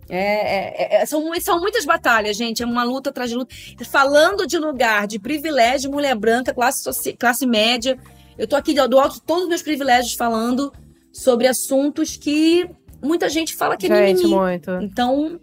[0.09, 2.61] É, é, é, são, são muitas batalhas, gente.
[2.61, 3.54] É uma luta atrás de luta.
[3.88, 7.96] Falando de lugar de privilégio, mulher branca, classe, classe média.
[8.37, 10.72] Eu tô aqui do alto todos os meus privilégios falando
[11.12, 12.68] sobre assuntos que
[13.02, 14.34] muita gente fala que é gente, mimimi.
[14.34, 14.70] muito.
[14.82, 15.40] Então,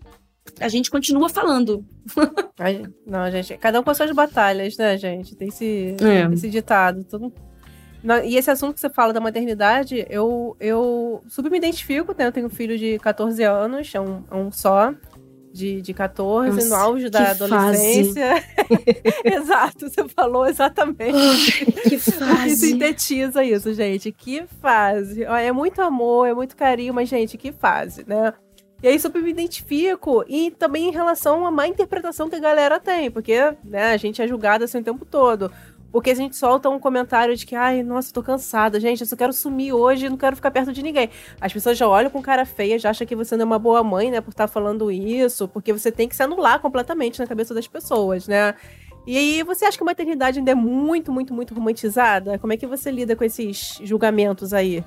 [0.59, 1.85] a gente continua falando.
[3.05, 5.35] Não, gente, cada um com as suas batalhas, né, gente?
[5.35, 6.33] Tem esse, é.
[6.33, 7.03] esse ditado.
[7.03, 7.33] Tudo...
[8.25, 12.27] e esse assunto que você fala da maternidade, eu, eu super me identifico, né?
[12.27, 14.93] Eu tenho um filho de 14 anos, é um, é um só
[15.57, 18.43] de, de 14, Nossa, no auge da adolescência.
[19.25, 21.65] Exato, você falou exatamente.
[21.89, 22.55] que fase.
[22.55, 24.11] sintetiza isso, gente.
[24.11, 25.23] Que fase.
[25.23, 28.33] É muito amor, é muito carinho, mas, gente, que fase, né?
[28.83, 30.23] E aí super me identifico.
[30.27, 34.21] E também em relação à má interpretação que a galera tem, porque né, a gente
[34.21, 35.51] é julgada assim o tempo todo.
[35.91, 39.15] Porque a gente solta um comentário de que, ai, nossa, tô cansada, gente, eu só
[39.15, 41.09] quero sumir hoje, não quero ficar perto de ninguém.
[41.39, 43.83] As pessoas já olham com cara feia, já acham que você não é uma boa
[43.83, 47.27] mãe, né, por estar tá falando isso, porque você tem que se anular completamente na
[47.27, 48.53] cabeça das pessoas, né?
[49.07, 52.37] E aí, você acha que a maternidade ainda é muito, muito, muito romantizada?
[52.37, 54.83] Como é que você lida com esses julgamentos aí?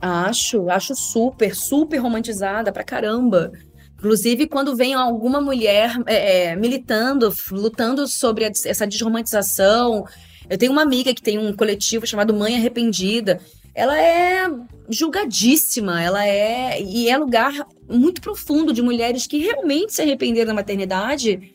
[0.00, 3.50] Acho, acho super, super romantizada pra caramba.
[3.98, 10.04] Inclusive, quando vem alguma mulher é, é militando, lutando sobre essa desromantização,
[10.48, 13.40] eu tenho uma amiga que tem um coletivo chamado Mãe Arrependida.
[13.74, 14.48] Ela é
[14.88, 16.80] julgadíssima, ela é.
[16.80, 17.52] E é lugar
[17.88, 21.52] muito profundo de mulheres que realmente se arrependeram da maternidade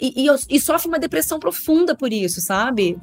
[0.00, 2.98] e, e, e sofrem uma depressão profunda por isso, sabe?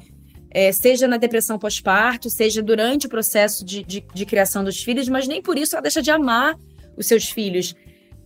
[0.50, 5.08] É, seja na depressão pós-parto, seja durante o processo de, de, de, criação dos filhos,
[5.08, 6.56] mas nem por isso ela deixa de amar
[6.96, 7.74] os seus filhos.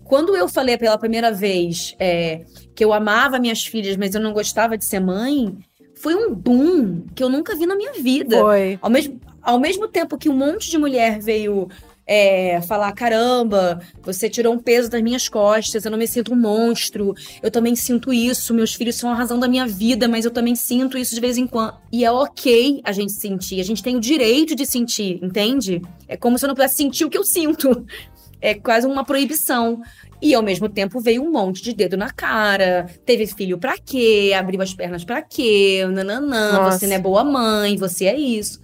[0.05, 2.45] Quando eu falei pela primeira vez é,
[2.75, 5.59] que eu amava minhas filhas, mas eu não gostava de ser mãe,
[6.03, 8.41] foi um boom que eu nunca vi na minha vida.
[8.41, 8.77] Foi.
[8.83, 11.69] Ao mesmo, ao mesmo tempo que um monte de mulher veio
[12.05, 16.37] é, falar: caramba, você tirou um peso das minhas costas, eu não me sinto um
[16.37, 20.33] monstro, eu também sinto isso, meus filhos são a razão da minha vida, mas eu
[20.33, 21.75] também sinto isso de vez em quando.
[21.93, 25.81] E é ok a gente sentir, a gente tem o direito de sentir, entende?
[26.09, 27.87] É como se eu não pudesse sentir o que eu sinto.
[28.45, 29.81] É quase uma proibição.
[30.23, 32.87] E ao mesmo tempo veio um monte de dedo na cara.
[33.05, 34.33] Teve filho pra quê?
[34.39, 35.85] Abriu as pernas pra quê?
[35.91, 36.79] Nananã, Nossa.
[36.79, 38.61] você não é boa mãe, você é isso.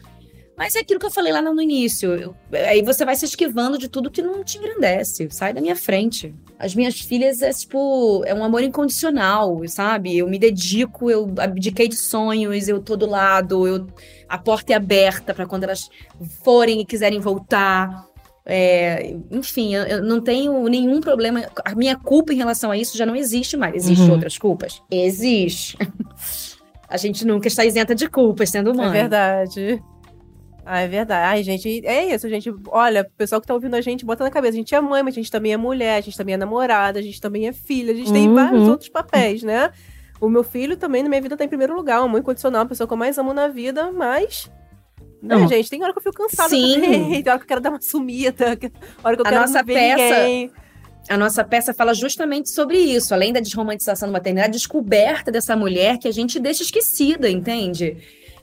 [0.56, 2.14] Mas é aquilo que eu falei lá no início.
[2.14, 5.28] Eu, aí você vai se esquivando de tudo que não te engrandece.
[5.30, 6.34] Sai da minha frente.
[6.58, 10.18] As minhas filhas é tipo, é um amor incondicional, sabe?
[10.18, 13.86] Eu me dedico, eu abdiquei de sonhos, eu tô do lado, eu,
[14.28, 15.88] a porta é aberta para quando elas
[16.42, 18.07] forem e quiserem voltar.
[18.50, 21.44] É, enfim, eu, eu, não tenho nenhum problema.
[21.62, 23.74] A minha culpa em relação a isso já não existe mais.
[23.74, 24.12] Existem uhum.
[24.12, 24.82] outras culpas?
[24.90, 25.76] Existe.
[26.88, 28.88] a gente nunca está isenta de culpas sendo mãe.
[28.88, 29.82] É verdade.
[30.64, 31.26] Ah, é verdade.
[31.26, 32.50] Ai, gente, é isso, gente.
[32.68, 34.54] Olha, o pessoal que tá ouvindo a gente, bota na cabeça.
[34.54, 36.98] A gente é mãe, mas a gente também é mulher, a gente também é namorada,
[36.98, 38.14] a gente também é filha, a gente uhum.
[38.14, 39.70] tem vários outros papéis, né?
[40.18, 42.66] O meu filho também na minha vida tá em primeiro lugar, uma mãe condicional, a
[42.66, 44.50] pessoa que eu mais amo na vida, mas
[45.20, 46.74] não, né, gente, tem hora que eu fico cansada Sim.
[46.74, 47.22] também.
[47.22, 48.58] Tem hora que eu quero dar uma sumida,
[49.02, 50.52] hora que eu a quero nossa peça, ninguém.
[51.08, 55.56] A nossa peça fala justamente sobre isso, além da desromantização da maternidade, a descoberta dessa
[55.56, 57.96] mulher que a gente deixa esquecida, entende?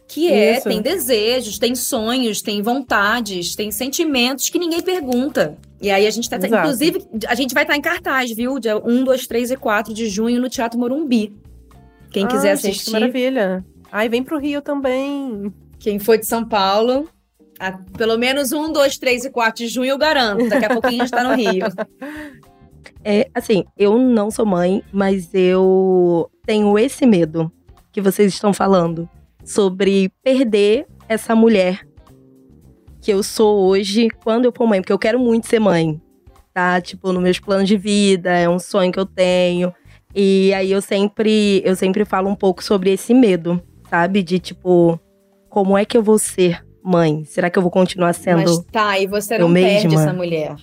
[0.08, 0.68] Que é, isso.
[0.68, 5.58] tem desejos, tem sonhos, tem vontades, tem sentimentos que ninguém pergunta.
[5.82, 6.38] E aí a gente tá.
[6.38, 6.56] Exato.
[6.56, 8.60] Inclusive, a gente vai estar tá em cartaz, viu?
[8.60, 11.34] Dia 1, 2, 3 e 4 de junho no Teatro Morumbi.
[12.12, 12.74] Quem quiser assistir.
[12.74, 13.66] Gente, que maravilha.
[13.92, 15.54] Ai, vem pro Rio também.
[15.86, 17.08] Quem for de São Paulo,
[17.60, 20.50] a, pelo menos um, dois, três e quatro de junho eu garanto.
[20.50, 21.66] Daqui a pouquinho a gente tá no Rio.
[23.08, 27.52] É, assim, eu não sou mãe, mas eu tenho esse medo
[27.92, 29.08] que vocês estão falando
[29.44, 31.88] sobre perder essa mulher
[33.00, 36.02] que eu sou hoje quando eu for mãe, porque eu quero muito ser mãe,
[36.52, 36.82] tá?
[36.82, 39.72] Tipo, nos meus planos de vida, é um sonho que eu tenho.
[40.16, 44.24] E aí eu sempre, eu sempre falo um pouco sobre esse medo, sabe?
[44.24, 45.00] De tipo,
[45.56, 47.24] como é que eu vou ser mãe?
[47.24, 48.42] Será que eu vou continuar sendo.
[48.42, 49.70] Mas tá, e você não mesma?
[49.70, 50.54] perde essa mulher.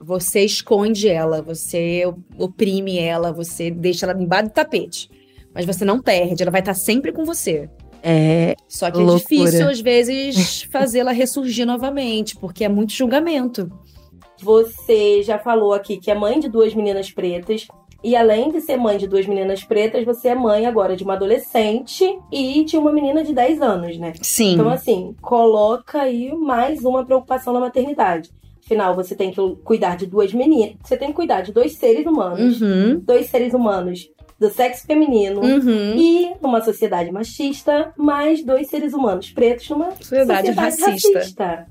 [0.00, 5.10] Você esconde ela, você oprime ela, você deixa ela embaixo do tapete.
[5.54, 7.68] Mas você não perde, ela vai estar sempre com você.
[8.02, 8.54] É.
[8.66, 9.18] Só que é loucura.
[9.18, 13.70] é difícil, às vezes, fazê-la ressurgir novamente, porque é muito julgamento.
[14.40, 17.68] Você já falou aqui que é mãe de duas meninas pretas.
[18.02, 21.14] E além de ser mãe de duas meninas pretas, você é mãe agora de uma
[21.14, 24.12] adolescente e de uma menina de 10 anos, né?
[24.22, 24.54] Sim.
[24.54, 28.30] Então, assim, coloca aí mais uma preocupação na maternidade.
[28.64, 30.76] Afinal, você tem que cuidar de duas meninas.
[30.84, 32.60] Você tem que cuidar de dois seres humanos.
[32.60, 33.00] Uhum.
[33.00, 34.08] Dois seres humanos
[34.38, 35.96] do sexo feminino uhum.
[35.96, 41.18] e numa sociedade machista, mais dois seres humanos pretos numa sociedade, sociedade racista.
[41.18, 41.66] racista.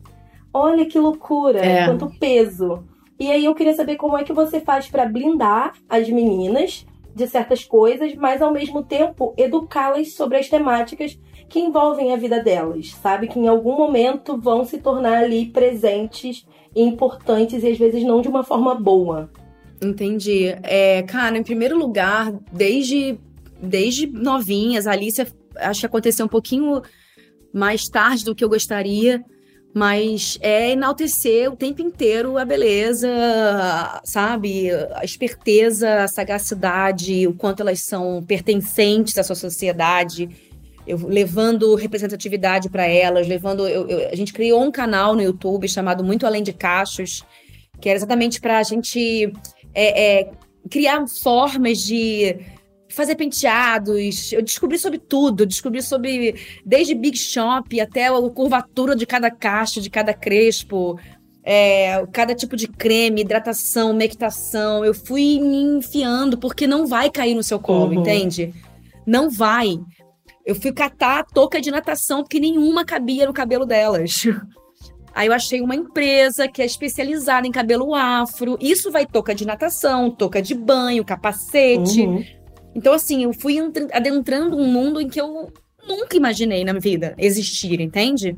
[0.54, 1.86] Olha que loucura, é.
[1.86, 2.84] quanto peso.
[3.20, 7.28] E aí eu queria saber como é que você faz para blindar as meninas de
[7.28, 12.92] certas coisas, mas ao mesmo tempo educá-las sobre as temáticas que envolvem a vida delas,
[12.92, 13.28] sabe?
[13.28, 18.22] Que em algum momento vão se tornar ali presentes e importantes e às vezes não
[18.22, 19.32] de uma forma boa.
[19.82, 20.56] Entendi.
[20.62, 23.18] É, cara, em primeiro lugar, desde,
[23.62, 26.82] desde novinhas, a Alicia acho que aconteceu um pouquinho
[27.54, 29.24] mais tarde do que eu gostaria,
[29.78, 33.08] mas é enaltecer o tempo inteiro a beleza,
[34.04, 34.72] sabe?
[34.96, 40.30] A esperteza, a sagacidade, o quanto elas são pertencentes à sua sociedade,
[40.88, 43.68] eu, levando representatividade para elas, levando.
[43.68, 47.24] Eu, eu, a gente criou um canal no YouTube chamado Muito Além de Cachos,
[47.80, 49.32] que era exatamente para a gente
[49.76, 50.32] é, é,
[50.72, 52.36] criar formas de
[52.98, 54.34] fazer penteados.
[54.34, 55.44] Eu descobri sobre tudo.
[55.44, 61.00] Eu descobri sobre desde Big Shop até a curvatura de cada caixa, de cada crespo.
[61.44, 64.84] É, cada tipo de creme, hidratação, mectação.
[64.84, 68.02] Eu fui me enfiando porque não vai cair no seu colo, uhum.
[68.02, 68.54] entende?
[69.06, 69.80] Não vai.
[70.46, 74.24] Eu fui catar a touca de natação porque nenhuma cabia no cabelo delas.
[75.16, 78.56] Aí eu achei uma empresa que é especializada em cabelo afro.
[78.62, 82.02] Isso vai touca de natação, touca de banho, capacete.
[82.02, 82.24] Uhum.
[82.78, 83.58] Então, assim, eu fui
[83.92, 85.52] adentrando um mundo em que eu
[85.88, 88.38] nunca imaginei na vida existir, entende?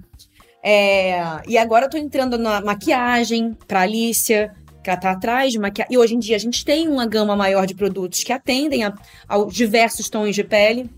[0.63, 5.59] É, e agora eu tô entrando na maquiagem pra Alicia, que ela tá atrás de
[5.59, 5.93] maquiagem.
[5.93, 8.93] E hoje em dia a gente tem uma gama maior de produtos que atendem a,
[9.27, 10.89] a diversos tons de pele.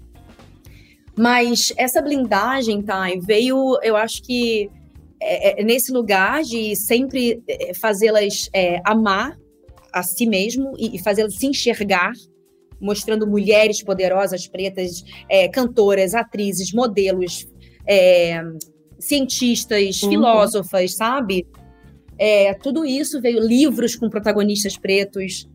[1.18, 4.70] Mas essa blindagem, tá, veio, eu acho que
[5.20, 9.36] é, é, nesse lugar de sempre é, fazê-las é, amar
[9.92, 12.14] a si mesmo e, e fazê-las se enxergar
[12.82, 17.48] mostrando mulheres poderosas, pretas, é, cantoras, atrizes, modelos,
[17.88, 18.42] é,
[19.00, 20.10] cientistas, uhum.
[20.10, 21.48] filósofas, sabe?
[22.18, 25.48] É, tudo isso veio, livros com protagonistas pretos,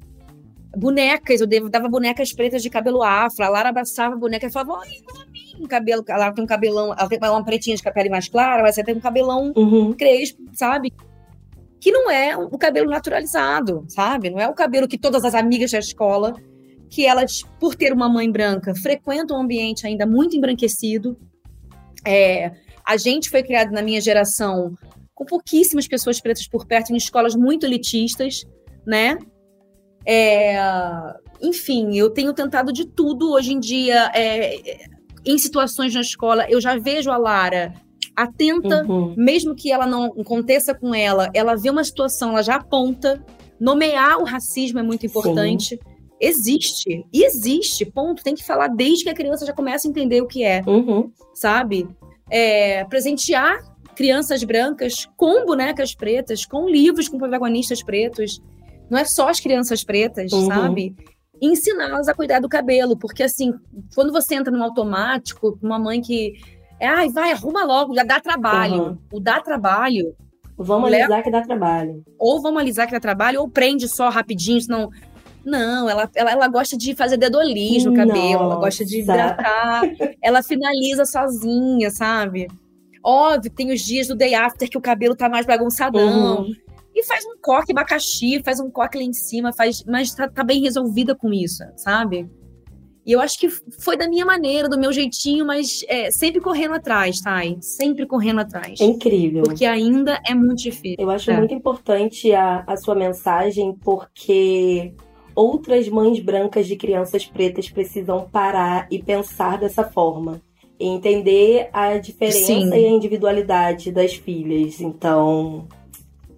[0.76, 4.72] bonecas, eu dava bonecas pretas de cabelo afro, a Lara abraçava a boneca e falava,
[4.72, 4.90] olha,
[5.58, 8.74] um cabelo, ela tem um cabelão, ela tem uma pretinha de pele mais clara, mas
[8.74, 9.92] você tem um cabelão uhum.
[9.92, 10.92] crespo, sabe?
[11.80, 14.28] Que não é o cabelo naturalizado, sabe?
[14.30, 16.34] Não é o cabelo que todas as amigas da escola
[16.90, 21.16] que elas, por ter uma mãe branca, frequentam um ambiente ainda muito embranquecido.
[22.06, 22.52] É,
[22.84, 24.74] a gente foi criado na minha geração
[25.14, 28.44] com pouquíssimas pessoas pretas por perto, em escolas muito elitistas,
[28.86, 29.18] né?
[30.06, 30.56] É,
[31.40, 34.78] enfim, eu tenho tentado de tudo hoje em dia, é,
[35.24, 36.46] em situações na escola.
[36.48, 37.74] Eu já vejo a Lara
[38.14, 39.14] atenta, uhum.
[39.16, 43.24] mesmo que ela não aconteça com ela, ela vê uma situação, ela já aponta.
[43.58, 45.76] Nomear o racismo é muito importante.
[45.76, 47.04] Sim existe.
[47.12, 48.22] E existe, ponto.
[48.22, 51.10] Tem que falar desde que a criança já começa a entender o que é, uhum.
[51.34, 51.88] sabe?
[52.30, 53.58] É, presentear
[53.94, 58.40] crianças brancas com bonecas pretas, com livros com protagonistas pretos.
[58.90, 60.46] Não é só as crianças pretas, uhum.
[60.46, 60.94] sabe?
[61.40, 63.52] Ensiná-las a cuidar do cabelo, porque assim,
[63.94, 66.34] quando você entra no automático, uma mãe que
[66.78, 68.82] é, ai, vai, arruma logo, já dá trabalho.
[68.82, 68.98] Uhum.
[69.12, 70.14] O dá trabalho.
[70.58, 72.02] Vamos alisar que dá trabalho.
[72.18, 74.90] Ou vamos alisar que dá trabalho, ou prende só rapidinho, senão
[75.46, 79.82] não, ela, ela, ela gosta de fazer dedolis no cabelo, ela gosta de hidratar,
[80.20, 82.48] ela finaliza sozinha, sabe?
[83.02, 86.40] Óbvio, tem os dias do day after que o cabelo tá mais bagunçadão.
[86.40, 86.52] Uhum.
[86.92, 90.42] E faz um coque abacaxi, faz um coque lá em cima, faz, mas tá, tá
[90.42, 92.28] bem resolvida com isso, sabe?
[93.06, 96.74] E eu acho que foi da minha maneira, do meu jeitinho, mas é, sempre correndo
[96.74, 97.56] atrás, Thay.
[97.60, 98.80] Sempre correndo atrás.
[98.80, 99.44] É incrível.
[99.44, 100.96] Porque ainda é muito difícil.
[100.98, 101.36] Eu acho é.
[101.36, 104.92] muito importante a, a sua mensagem, porque
[105.36, 110.40] outras mães brancas de crianças pretas precisam parar e pensar dessa forma.
[110.80, 112.68] E entender a diferença Sim.
[112.70, 114.80] e a individualidade das filhas.
[114.80, 115.66] Então,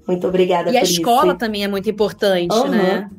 [0.06, 0.92] muito obrigada e por isso.
[0.92, 2.68] E a escola também é muito importante, uhum.
[2.68, 3.10] né?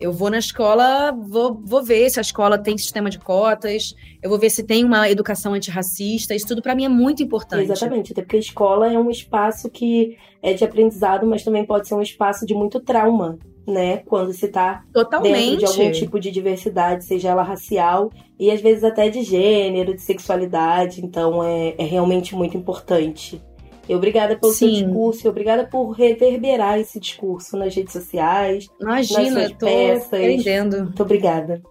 [0.00, 4.30] Eu vou na escola, vou, vou ver se a escola tem sistema de cotas, eu
[4.30, 7.64] vou ver se tem uma educação antirracista, isso tudo para mim é muito importante.
[7.64, 11.88] Exatamente, até porque a escola é um espaço que é de aprendizado, mas também pode
[11.88, 13.36] ser um espaço de muito trauma
[13.70, 13.98] né?
[13.98, 14.82] Quando se tá
[15.22, 19.94] dentro de algum tipo de diversidade, seja ela racial e às vezes até de gênero,
[19.94, 21.04] de sexualidade.
[21.04, 23.40] Então é, é realmente muito importante.
[23.88, 24.74] E obrigada pelo Sim.
[24.74, 29.66] seu discurso, e obrigada por reverberar esse discurso nas redes sociais, Imagina, nas suas tô
[29.66, 30.06] peças.
[30.06, 30.84] Aprendendo.
[30.84, 31.62] Muito obrigada.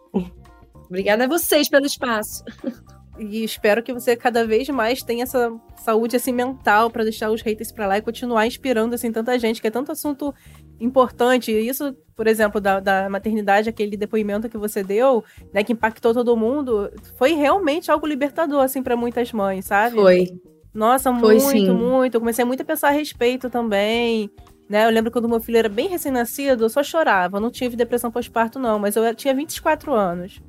[0.87, 2.43] Obrigada a vocês pelo espaço.
[3.19, 7.41] E espero que você cada vez mais tenha essa saúde assim mental para deixar os
[7.41, 10.33] haters para lá e continuar inspirando assim tanta gente, que é tanto assunto
[10.79, 11.51] importante.
[11.51, 16.37] Isso, por exemplo, da, da maternidade, aquele depoimento que você deu, né, que impactou todo
[16.37, 19.95] mundo, foi realmente algo libertador, assim, para muitas mães, sabe?
[19.95, 20.27] Foi.
[20.73, 21.71] Nossa, foi, muito, sim.
[21.71, 22.15] muito.
[22.15, 24.29] Eu comecei muito a pensar a respeito também.
[24.69, 24.85] Né?
[24.85, 27.37] Eu lembro quando meu filho era bem recém-nascido, eu só chorava.
[27.37, 30.39] Eu não tive depressão pós-parto, não, mas eu tinha 24 anos.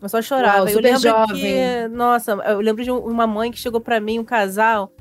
[0.00, 0.64] Eu só chorava.
[0.64, 1.36] Uau, eu lembro jovem.
[1.36, 4.92] que, nossa, eu lembro de uma mãe que chegou para mim, um casal,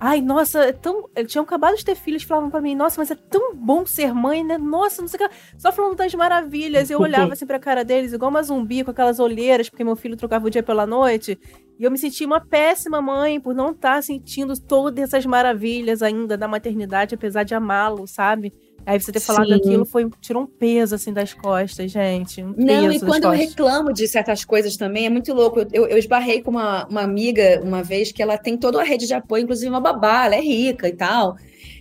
[0.00, 1.08] Ai, nossa, é tão.
[1.16, 4.14] Eles tinham acabado de ter filhos, falavam pra mim, nossa, mas é tão bom ser
[4.14, 4.56] mãe, né?
[4.56, 5.34] Nossa, não sei o que.
[5.58, 6.88] Só falando das maravilhas.
[6.88, 10.16] Eu olhava assim pra cara deles, igual uma zumbi, com aquelas olheiras, porque meu filho
[10.16, 11.38] trocava o dia pela noite.
[11.78, 16.00] E eu me sentia uma péssima mãe por não estar tá sentindo todas essas maravilhas
[16.00, 18.52] ainda da maternidade, apesar de amá-lo, sabe?
[18.88, 19.54] Aí você ter falado Sim.
[19.54, 22.42] aquilo foi tirou um peso assim das costas, gente.
[22.42, 25.60] Um não, e quando eu reclamo de certas coisas também, é muito louco.
[25.74, 29.06] Eu, eu esbarrei com uma, uma amiga uma vez que ela tem toda a rede
[29.06, 31.36] de apoio, inclusive uma babá, ela é rica e tal.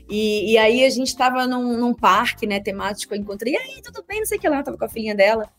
[0.10, 3.82] E, e aí a gente estava num, num, parque, né, temático, eu encontrei, e aí,
[3.82, 5.50] tudo bem, não sei o que lá, tava com a filhinha dela.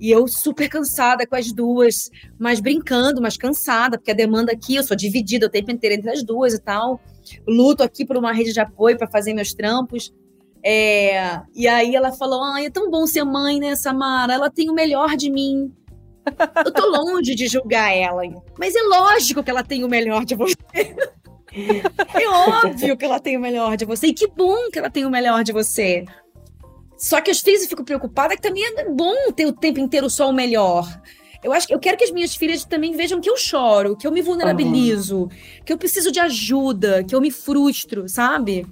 [0.00, 4.74] E eu super cansada com as duas, mas brincando, mas cansada, porque a demanda aqui,
[4.74, 7.00] eu sou dividida o tempo inteiro entre as duas e tal.
[7.46, 10.12] Luto aqui por uma rede de apoio para fazer meus trampos.
[10.64, 14.34] É, e aí ela falou: Ai, é tão bom ser mãe, né, Samara?
[14.34, 15.72] Ela tem o melhor de mim.
[16.64, 18.22] Eu tô longe de julgar ela,
[18.58, 20.56] mas é lógico que ela tem o melhor de você.
[21.52, 24.08] é óbvio que ela tem o melhor de você.
[24.08, 26.04] E que bom que ela tem o melhor de você.
[26.96, 30.10] Só que às vezes eu fico preocupada que também é bom ter o tempo inteiro
[30.10, 30.86] só o melhor.
[31.42, 34.06] Eu acho que eu quero que as minhas filhas também vejam que eu choro, que
[34.06, 35.28] eu me vulnerabilizo, uhum.
[35.64, 38.66] que eu preciso de ajuda, que eu me frustro, sabe?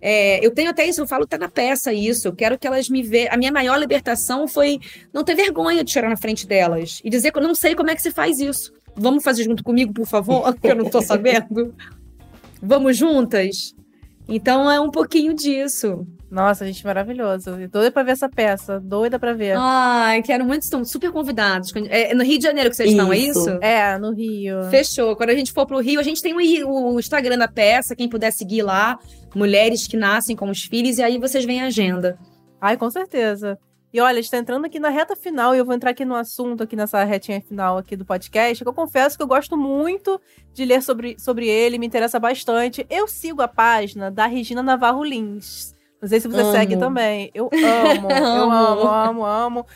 [0.00, 2.28] É, eu tenho até isso, eu falo, tá na peça isso.
[2.28, 3.32] Eu quero que elas me vejam.
[3.32, 4.78] A minha maior libertação foi
[5.12, 7.90] não ter vergonha de chorar na frente delas e dizer que eu não sei como
[7.90, 8.72] é que se faz isso.
[8.94, 11.74] Vamos fazer junto comigo, por favor, porque eu não tô sabendo.
[12.60, 13.74] Vamos juntas?
[14.28, 16.06] Então é um pouquinho disso.
[16.30, 17.52] Nossa, gente, maravilhoso.
[17.70, 18.78] Doida pra ver essa peça.
[18.78, 19.56] Doida pra ver.
[19.58, 20.62] Ai, quero muito.
[20.62, 21.72] Estão super convidados.
[21.88, 22.98] É no Rio de Janeiro que vocês isso.
[22.98, 23.50] estão, é isso?
[23.62, 24.64] É, no Rio.
[24.64, 25.16] Fechou.
[25.16, 27.96] Quando a gente for pro Rio, a gente tem o, o Instagram da peça.
[27.96, 28.98] Quem puder seguir lá.
[29.34, 30.98] Mulheres que nascem com os filhos.
[30.98, 32.18] E aí vocês veem a agenda.
[32.60, 33.58] Ai, com certeza.
[33.92, 36.62] E olha, está entrando aqui na reta final e eu vou entrar aqui no assunto,
[36.62, 40.20] aqui nessa retinha final aqui do podcast, que eu confesso que eu gosto muito
[40.52, 42.86] de ler sobre, sobre ele, me interessa bastante.
[42.90, 45.77] Eu sigo a página da Regina Navarro Lins.
[46.00, 46.52] Não sei se você amo.
[46.52, 47.30] segue também.
[47.34, 49.66] Eu amo, eu amo, amo, amo.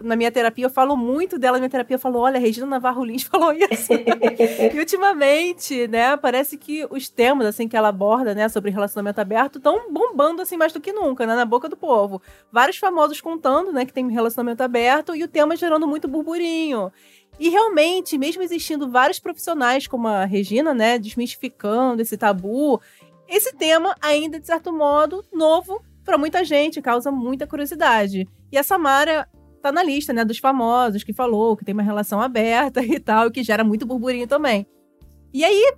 [0.00, 1.56] Na minha terapia, eu falo muito dela.
[1.56, 3.92] Na minha terapia, eu falo: olha, Regina Navarro Lins falou isso.
[4.72, 9.58] e ultimamente, né, parece que os temas, assim, que ela aborda, né, sobre relacionamento aberto,
[9.58, 12.22] estão bombando, assim, mais do que nunca, né, na boca do povo.
[12.50, 16.90] Vários famosos contando, né, que tem relacionamento aberto e o tema gerando muito burburinho.
[17.38, 22.80] E realmente, mesmo existindo vários profissionais como a Regina, né, desmistificando esse tabu,
[23.28, 28.28] esse tema ainda, de certo modo, novo para muita gente, causa muita curiosidade.
[28.50, 29.28] E a Samara
[29.60, 33.30] tá na lista, né, dos famosos que falou que tem uma relação aberta e tal,
[33.30, 34.66] que gera muito burburinho também.
[35.34, 35.74] E aí,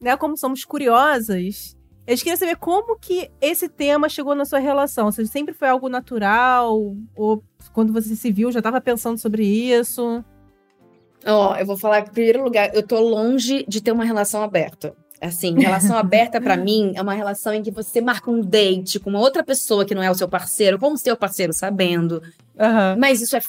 [0.00, 1.76] né, como somos curiosas,
[2.06, 5.10] eu queria saber como que esse tema chegou na sua relação.
[5.10, 7.42] Se sempre foi algo natural ou
[7.72, 10.24] quando você se viu já estava pensando sobre isso?
[11.24, 14.04] Ó, oh, eu vou falar que, em primeiro lugar, eu tô longe de ter uma
[14.04, 14.94] relação aberta.
[15.20, 19.10] Assim, relação aberta para mim é uma relação em que você marca um date com
[19.10, 22.22] uma outra pessoa que não é o seu parceiro, com o seu parceiro sabendo.
[22.56, 22.98] Uhum.
[22.98, 23.40] Mas isso é.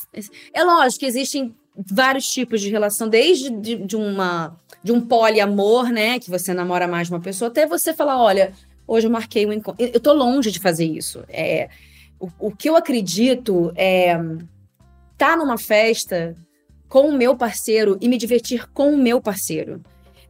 [0.54, 5.90] É lógico que existem vários tipos de relação, desde de, de, uma de um poliamor,
[5.90, 8.52] né, que você namora mais de uma pessoa, até você falar, olha,
[8.86, 9.84] hoje eu marquei um encontro.
[9.84, 11.24] Eu tô longe de fazer isso.
[11.30, 11.70] É,
[12.20, 14.38] o, o que eu acredito é estar
[15.18, 16.36] tá numa festa
[16.90, 19.82] com o meu parceiro e me divertir com o meu parceiro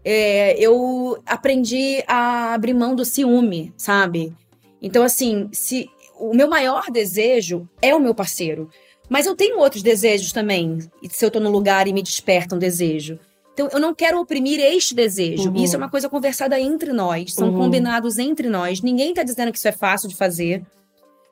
[0.04, 4.34] é, eu aprendi a abrir mão do ciúme, sabe?
[4.82, 5.90] Então, assim, se
[6.20, 8.70] o meu maior desejo é o meu parceiro.
[9.10, 10.80] Mas eu tenho outros desejos também,
[11.10, 13.20] se eu tô no lugar e me desperta um desejo.
[13.54, 15.50] Então, eu não quero oprimir este desejo.
[15.50, 15.56] Uhum.
[15.56, 17.58] Isso é uma coisa conversada entre nós, são uhum.
[17.58, 18.82] combinados entre nós.
[18.82, 20.64] Ninguém tá dizendo que isso é fácil de fazer.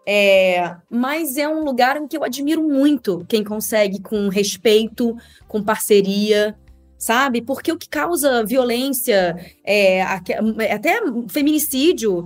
[0.06, 5.16] É, mas é um lugar em que eu admiro muito quem consegue com respeito,
[5.48, 6.58] com parceria,
[7.00, 7.42] sabe?
[7.42, 12.26] Porque o que causa violência, é, até feminicídio,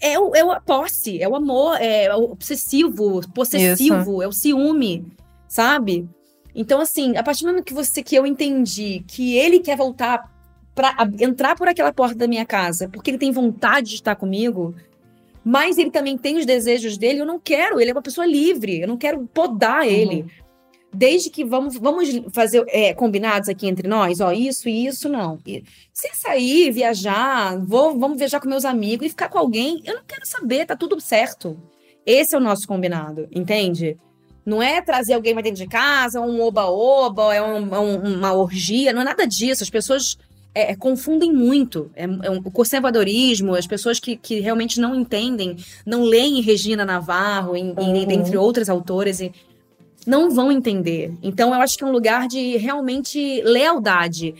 [0.00, 4.22] é, o, é a posse, é o amor, é o obsessivo, possessivo, Isso.
[4.22, 5.04] é o ciúme,
[5.48, 6.08] sabe?
[6.54, 10.32] Então, assim, a partir do momento que você que eu entendi que ele quer voltar
[10.74, 14.74] para entrar por aquela porta da minha casa, porque ele tem vontade de estar comigo,
[15.44, 18.80] mas ele também tem os desejos dele, eu não quero, ele é uma pessoa livre,
[18.80, 19.90] eu não quero podar uhum.
[19.90, 20.26] ele
[20.94, 25.38] desde que vamos, vamos fazer é, combinados aqui entre nós, ó, isso e isso, não.
[25.46, 29.94] E, se sair, viajar, vou, vamos viajar com meus amigos e ficar com alguém, eu
[29.94, 31.56] não quero saber, tá tudo certo.
[32.06, 33.96] Esse é o nosso combinado, entende?
[34.44, 38.32] Não é trazer alguém pra dentro de casa, um oba-oba, é um, é um, uma
[38.34, 39.62] orgia, não é nada disso.
[39.62, 40.18] As pessoas
[40.54, 41.90] é, é confundem muito.
[41.96, 46.84] É, é um, o conservadorismo, as pessoas que, que realmente não entendem, não leem Regina
[46.84, 47.96] Navarro, em, uhum.
[47.96, 49.32] em, entre outras autoras, e
[50.06, 51.12] não vão entender.
[51.22, 54.34] Então, eu acho que é um lugar de realmente lealdade.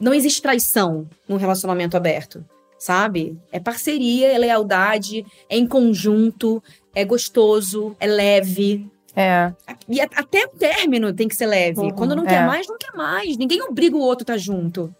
[0.00, 2.44] Não existe traição num relacionamento aberto.
[2.80, 3.36] sabe?
[3.50, 6.62] É parceria, é lealdade, é em conjunto,
[6.94, 8.86] é gostoso, é leve.
[9.16, 9.52] É.
[9.88, 11.80] E até o término tem que ser leve.
[11.80, 11.90] Uhum.
[11.90, 12.46] Quando não quer É.
[12.46, 13.36] mais, não quer mais.
[13.36, 14.94] Ninguém obriga o outro a estar junto,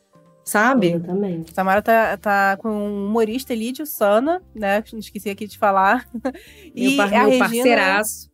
[0.44, 0.88] sabe?
[0.94, 1.54] Exatamente.
[1.54, 4.82] Samara tá, tá com o humorista Elídio Sana, né?
[4.94, 6.08] Esqueci aqui de falar.
[6.74, 8.27] Meu, par- a meu Regina- parceiraço.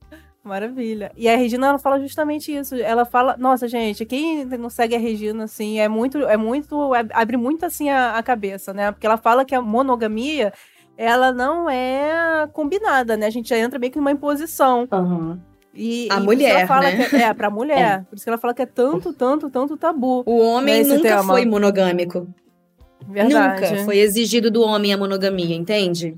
[0.45, 1.11] Maravilha.
[1.17, 2.75] E a Regina, ela fala justamente isso.
[2.75, 7.07] Ela fala, nossa, gente, quem não segue a Regina, assim, é muito, é muito, é-
[7.13, 8.93] abre muito, assim, a, a cabeça, né?
[8.93, 10.53] Porque ela fala que a monogamia,
[10.99, 13.27] ela não é combinada, né?
[13.27, 14.87] A gente já entra meio que numa imposição.
[14.93, 15.41] Aham.
[15.75, 17.09] E, A e mulher, ela fala né?
[17.09, 18.05] que é, é pra mulher.
[18.05, 20.23] Por isso que ela fala que é tanto, tanto, tanto tabu.
[20.27, 21.33] O homem Nesse nunca tema.
[21.33, 22.29] foi monogâmico.
[23.09, 23.63] Verdade.
[23.73, 26.17] Nunca foi exigido do homem a monogamia, entende?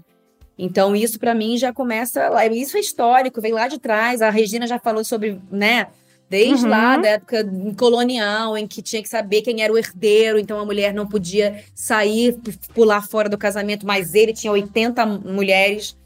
[0.59, 4.23] Então isso pra mim já começa lá, isso é histórico, vem lá de trás.
[4.23, 5.89] A Regina já falou sobre, né,
[6.31, 6.71] desde Uhum.
[6.71, 7.45] lá da época
[7.79, 11.63] colonial em que tinha que saber quem era o herdeiro, então a mulher não podia
[11.75, 12.37] sair
[12.75, 15.97] pular fora do casamento, mas ele tinha 80 mulheres.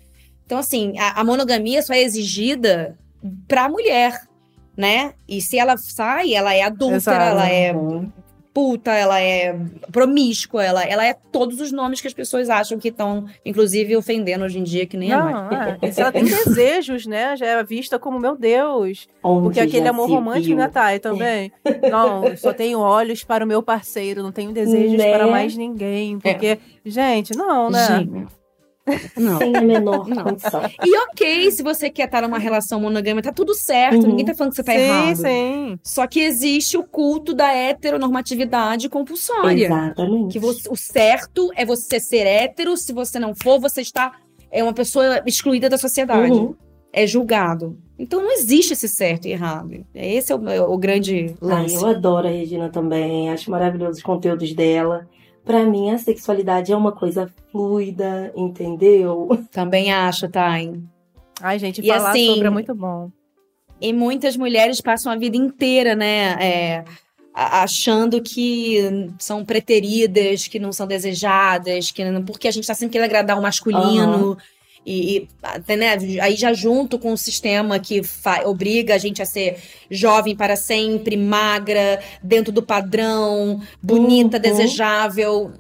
[0.45, 2.99] Então assim, a, a monogamia só é exigida
[3.47, 4.21] pra mulher,
[4.77, 5.15] né?
[5.29, 6.63] E se ela sai, ela é
[7.13, 7.23] Exato.
[7.23, 8.11] ela é Uhum.
[8.53, 9.57] Puta, ela é
[9.93, 14.45] promíscua, ela, ela é todos os nomes que as pessoas acham que estão, inclusive, ofendendo
[14.45, 15.35] hoje em dia, que nem é mais.
[15.35, 15.93] Não, é.
[15.93, 17.37] Se ela tem desejos, né?
[17.37, 19.09] Já é vista como, meu Deus.
[19.23, 20.57] Onde Porque aquele amor romântico, viu.
[20.57, 21.53] né, Thay, também.
[21.91, 25.13] Não, eu só tenho olhos para o meu parceiro, não tenho desejos Né?
[25.13, 26.19] para mais ninguém.
[26.19, 27.87] Porque, gente, não, né?
[28.01, 28.27] Gente,
[29.17, 29.39] Não.
[29.39, 30.25] Sem a menor Não.
[30.25, 30.63] condição.
[30.85, 34.09] E ok, se você quer estar numa relação monogâmica, tá tudo certo, Uhum.
[34.09, 35.17] ninguém tá falando que você tá sim, errado.
[35.17, 35.79] sim.
[35.85, 39.67] Só que existe o culto da heteronormatividade compulsória.
[39.67, 40.33] Exatamente.
[40.33, 44.13] Que você- o certo é você ser hétero, se você não for, você está
[44.53, 46.33] é uma pessoa excluída da sociedade.
[46.33, 46.55] Uhum.
[46.93, 47.79] É julgado.
[47.97, 49.85] Então não existe esse certo e errado.
[49.95, 51.77] Esse é o, é o grande lance.
[51.77, 55.07] eu adoro a Regina também, acho maravilhosos os conteúdos dela.
[55.45, 59.29] Pra mim, a sexualidade é uma coisa fluida, entendeu?
[59.51, 60.81] Também acho, Thay.
[61.41, 63.11] Ai, gente, E falar assim, sobre é muito bom.
[63.81, 66.37] E muitas mulheres passam a vida inteira, né?
[66.39, 66.85] é,
[67.35, 72.93] achando que são preteridas, que não são desejadas, que não- porque a gente tá sempre
[72.93, 74.37] querendo agradar o masculino.
[74.85, 75.29] E,
[75.69, 78.01] e, né, aí já junto com o sistema que
[78.45, 79.59] obriga a gente a ser
[79.91, 84.43] jovem para sempre, magra, dentro do padrão, bonita, Uhum.
[84.43, 85.53] desejável.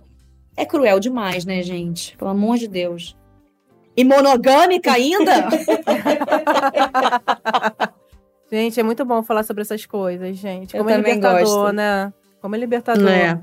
[0.56, 2.16] É cruel demais, né, gente?
[2.16, 3.16] Pelo amor de Deus.
[3.96, 5.48] E monogâmica ainda?
[8.50, 10.74] Gente, é muito bom falar sobre essas coisas, gente.
[10.76, 11.72] Eu Como é também libertador, gosto.
[11.72, 12.12] né?
[12.40, 13.08] Como é libertador.
[13.08, 13.40] É.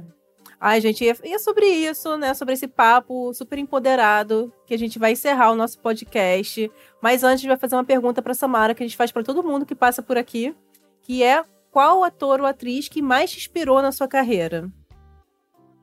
[0.60, 2.34] Ai, gente, e é- e é sobre isso, né?
[2.34, 6.72] Sobre esse papo super empoderado que a gente vai encerrar o nosso podcast.
[7.02, 9.24] Mas antes, a gente vai fazer uma pergunta pra Samara que a gente faz pra
[9.24, 10.56] todo mundo que passa por aqui,
[11.04, 14.68] que é qual ator ou atriz que mais te inspirou na sua carreira?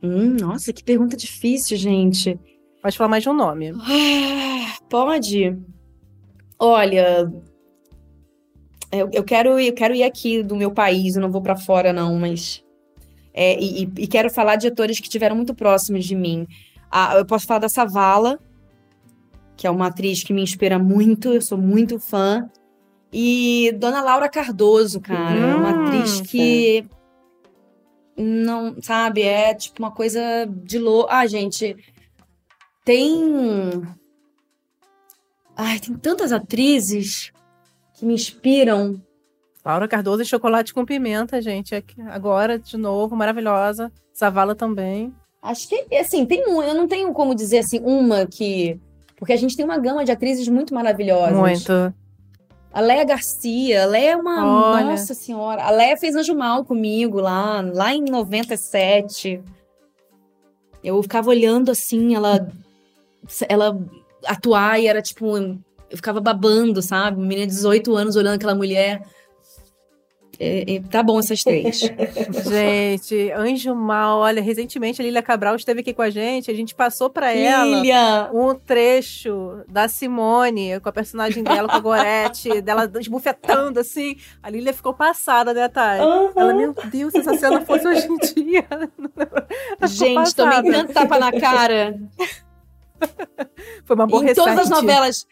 [0.02, 2.38] Hum, nossa, que pergunta difícil, gente.
[2.82, 3.70] Pode falar mais de um nome.
[3.80, 5.56] Ah, Pode?
[6.58, 7.32] Olha,
[8.90, 11.92] eu, eu quero eu quero ir aqui do meu país, eu não vou pra fora
[11.92, 12.63] não, mas
[13.34, 16.46] é, e, e- quero falar de atores que estiveram muito próximos de mim.
[16.90, 18.38] Ah, eu posso falar da Savala,
[19.56, 22.48] que é uma atriz que me inspira muito, eu sou muito fã.
[23.12, 26.84] E Dona Laura Cardoso, cara, é uma Hum, atriz que
[28.16, 31.08] não, sabe, é tipo uma coisa de louco.
[31.10, 31.76] Ah, gente,
[32.84, 33.82] tem
[35.56, 37.32] Ai, tem tantas atrizes
[37.94, 39.00] que me inspiram.
[39.64, 41.74] Laura Cardoso e Chocolate com Pimenta, gente.
[42.08, 43.90] Agora, de novo, maravilhosa.
[44.12, 45.12] Savala também.
[45.40, 48.78] Acho que, assim, tem um, eu não tenho como dizer assim, uma que.
[49.16, 51.36] Porque a gente tem uma gama de atrizes muito maravilhosas.
[51.36, 51.94] Muito.
[52.72, 54.72] A Léa Garcia, a Léa é uma.
[54.72, 54.86] Olha.
[54.86, 55.62] Nossa Senhora.
[55.62, 59.42] A Léa fez Anjo Mal comigo lá, lá em 97.
[60.82, 62.46] Eu ficava olhando assim, ela.
[63.48, 63.78] Ela
[64.26, 65.36] atuar e era tipo.
[65.36, 67.20] Eu ficava babando, sabe?
[67.20, 69.02] Menina de 18 anos olhando aquela mulher.
[70.38, 71.80] É, é, tá bom essas três.
[72.48, 76.74] Gente, Anjo Mal, olha, recentemente a Lília Cabral esteve aqui com a gente, a gente
[76.74, 78.30] passou pra ela Lilia!
[78.32, 84.16] um trecho da Simone, com a personagem dela, com a Gorete, dela esbufetando assim.
[84.42, 86.00] A Lília ficou passada, né, Thay?
[86.00, 86.32] Aham.
[86.36, 88.66] Ela, meu Deus, se essa cena fosse hoje em dia.
[89.86, 91.98] Gente, tomei tanto tapa na cara.
[93.84, 95.26] Foi uma em todas as novelas.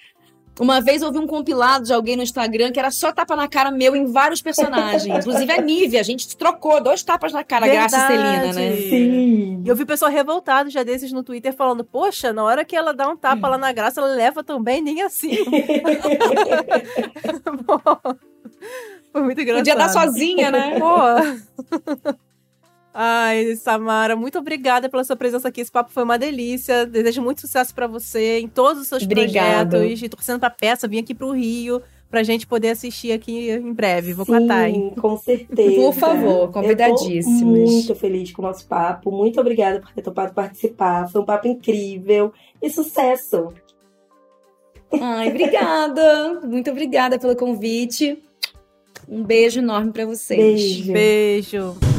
[0.61, 3.49] Uma vez eu vi um compilado de alguém no Instagram que era só tapa na
[3.49, 5.07] cara meu em vários personagens.
[5.19, 8.53] Inclusive a Nívia, a gente trocou dois tapas na cara, Graça e Celina, né?
[8.53, 8.89] Verdade.
[8.91, 9.63] Sim.
[9.65, 12.93] E eu vi pessoal revoltado já desses no Twitter falando: Poxa, na hora que ela
[12.93, 15.39] dá um tapa lá na graça, ela leva também, nem assim.
[17.67, 17.81] Pô,
[19.13, 19.65] Foi muito engraçado.
[19.65, 20.79] Podia dar sozinha, né?
[20.79, 22.23] Pô.
[22.95, 25.61] Ai, Samara, muito obrigada pela sua presença aqui.
[25.63, 26.85] Esse papo foi uma delícia.
[26.85, 29.71] Desejo muito sucesso para você em todos os seus Obrigado.
[29.71, 30.03] projetos.
[30.03, 34.13] E torcendo pra peça, vim aqui pro Rio pra gente poder assistir aqui em breve.
[34.13, 34.93] Vou Sim, contar, hein?
[35.01, 35.75] com certeza.
[35.77, 37.71] Por favor, convidadíssimos.
[37.71, 39.11] muito feliz com o nosso papo.
[39.11, 41.09] Muito obrigada por ter topado participar.
[41.09, 42.31] Foi um papo incrível.
[42.61, 43.49] E sucesso!
[45.01, 46.41] Ai, obrigada.
[46.45, 48.23] Muito obrigada pelo convite.
[49.09, 50.61] Um beijo enorme para vocês.
[50.61, 50.93] Beijo.
[50.93, 51.92] Beijo.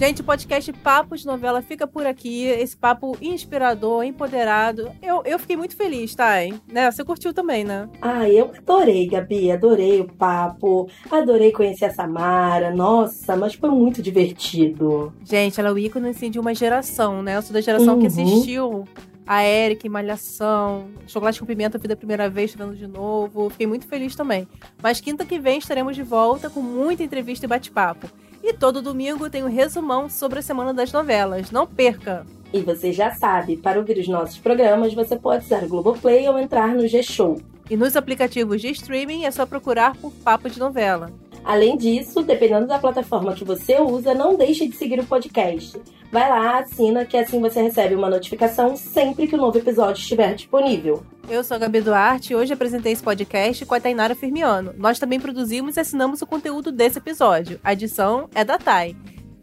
[0.00, 2.44] Gente, o podcast Papo de Novela fica por aqui.
[2.44, 4.90] Esse papo inspirador, empoderado.
[5.02, 6.42] Eu, eu fiquei muito feliz, tá?
[6.42, 6.58] Hein?
[6.66, 6.90] Né?
[6.90, 7.86] Você curtiu também, né?
[8.00, 9.52] Ah, eu adorei, Gabi.
[9.52, 10.88] Adorei o papo.
[11.10, 12.74] Adorei conhecer a Samara.
[12.74, 15.12] Nossa, mas foi muito divertido.
[15.22, 17.36] Gente, ela é o ícone assim, de uma geração, né?
[17.36, 18.00] Eu sou da geração uhum.
[18.00, 18.88] que assistiu
[19.26, 23.50] a em Malhação, Chocolate com Pimenta Vida a Primeira Vez, vendo de novo.
[23.50, 24.48] Fiquei muito feliz também.
[24.82, 28.08] Mas quinta que vem estaremos de volta com muita entrevista e bate-papo.
[28.42, 31.50] E todo domingo tem um resumão sobre a Semana das Novelas.
[31.50, 32.26] Não perca!
[32.52, 36.38] E você já sabe, para ouvir os nossos programas, você pode usar o Globoplay ou
[36.38, 37.40] entrar no G-Show.
[37.68, 41.12] E nos aplicativos de streaming é só procurar por Papo de Novela.
[41.50, 45.82] Além disso, dependendo da plataforma que você usa, não deixe de seguir o podcast.
[46.12, 50.00] Vai lá, assina, que assim você recebe uma notificação sempre que o um novo episódio
[50.00, 51.02] estiver disponível.
[51.28, 54.72] Eu sou a Gabi Duarte e hoje apresentei esse podcast com a Tainara Firmiano.
[54.78, 57.58] Nós também produzimos e assinamos o conteúdo desse episódio.
[57.64, 58.96] A edição é da Thay.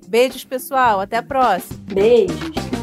[0.08, 1.02] Beijos, pessoal.
[1.02, 1.78] Até a próxima.
[1.94, 2.77] Beijos.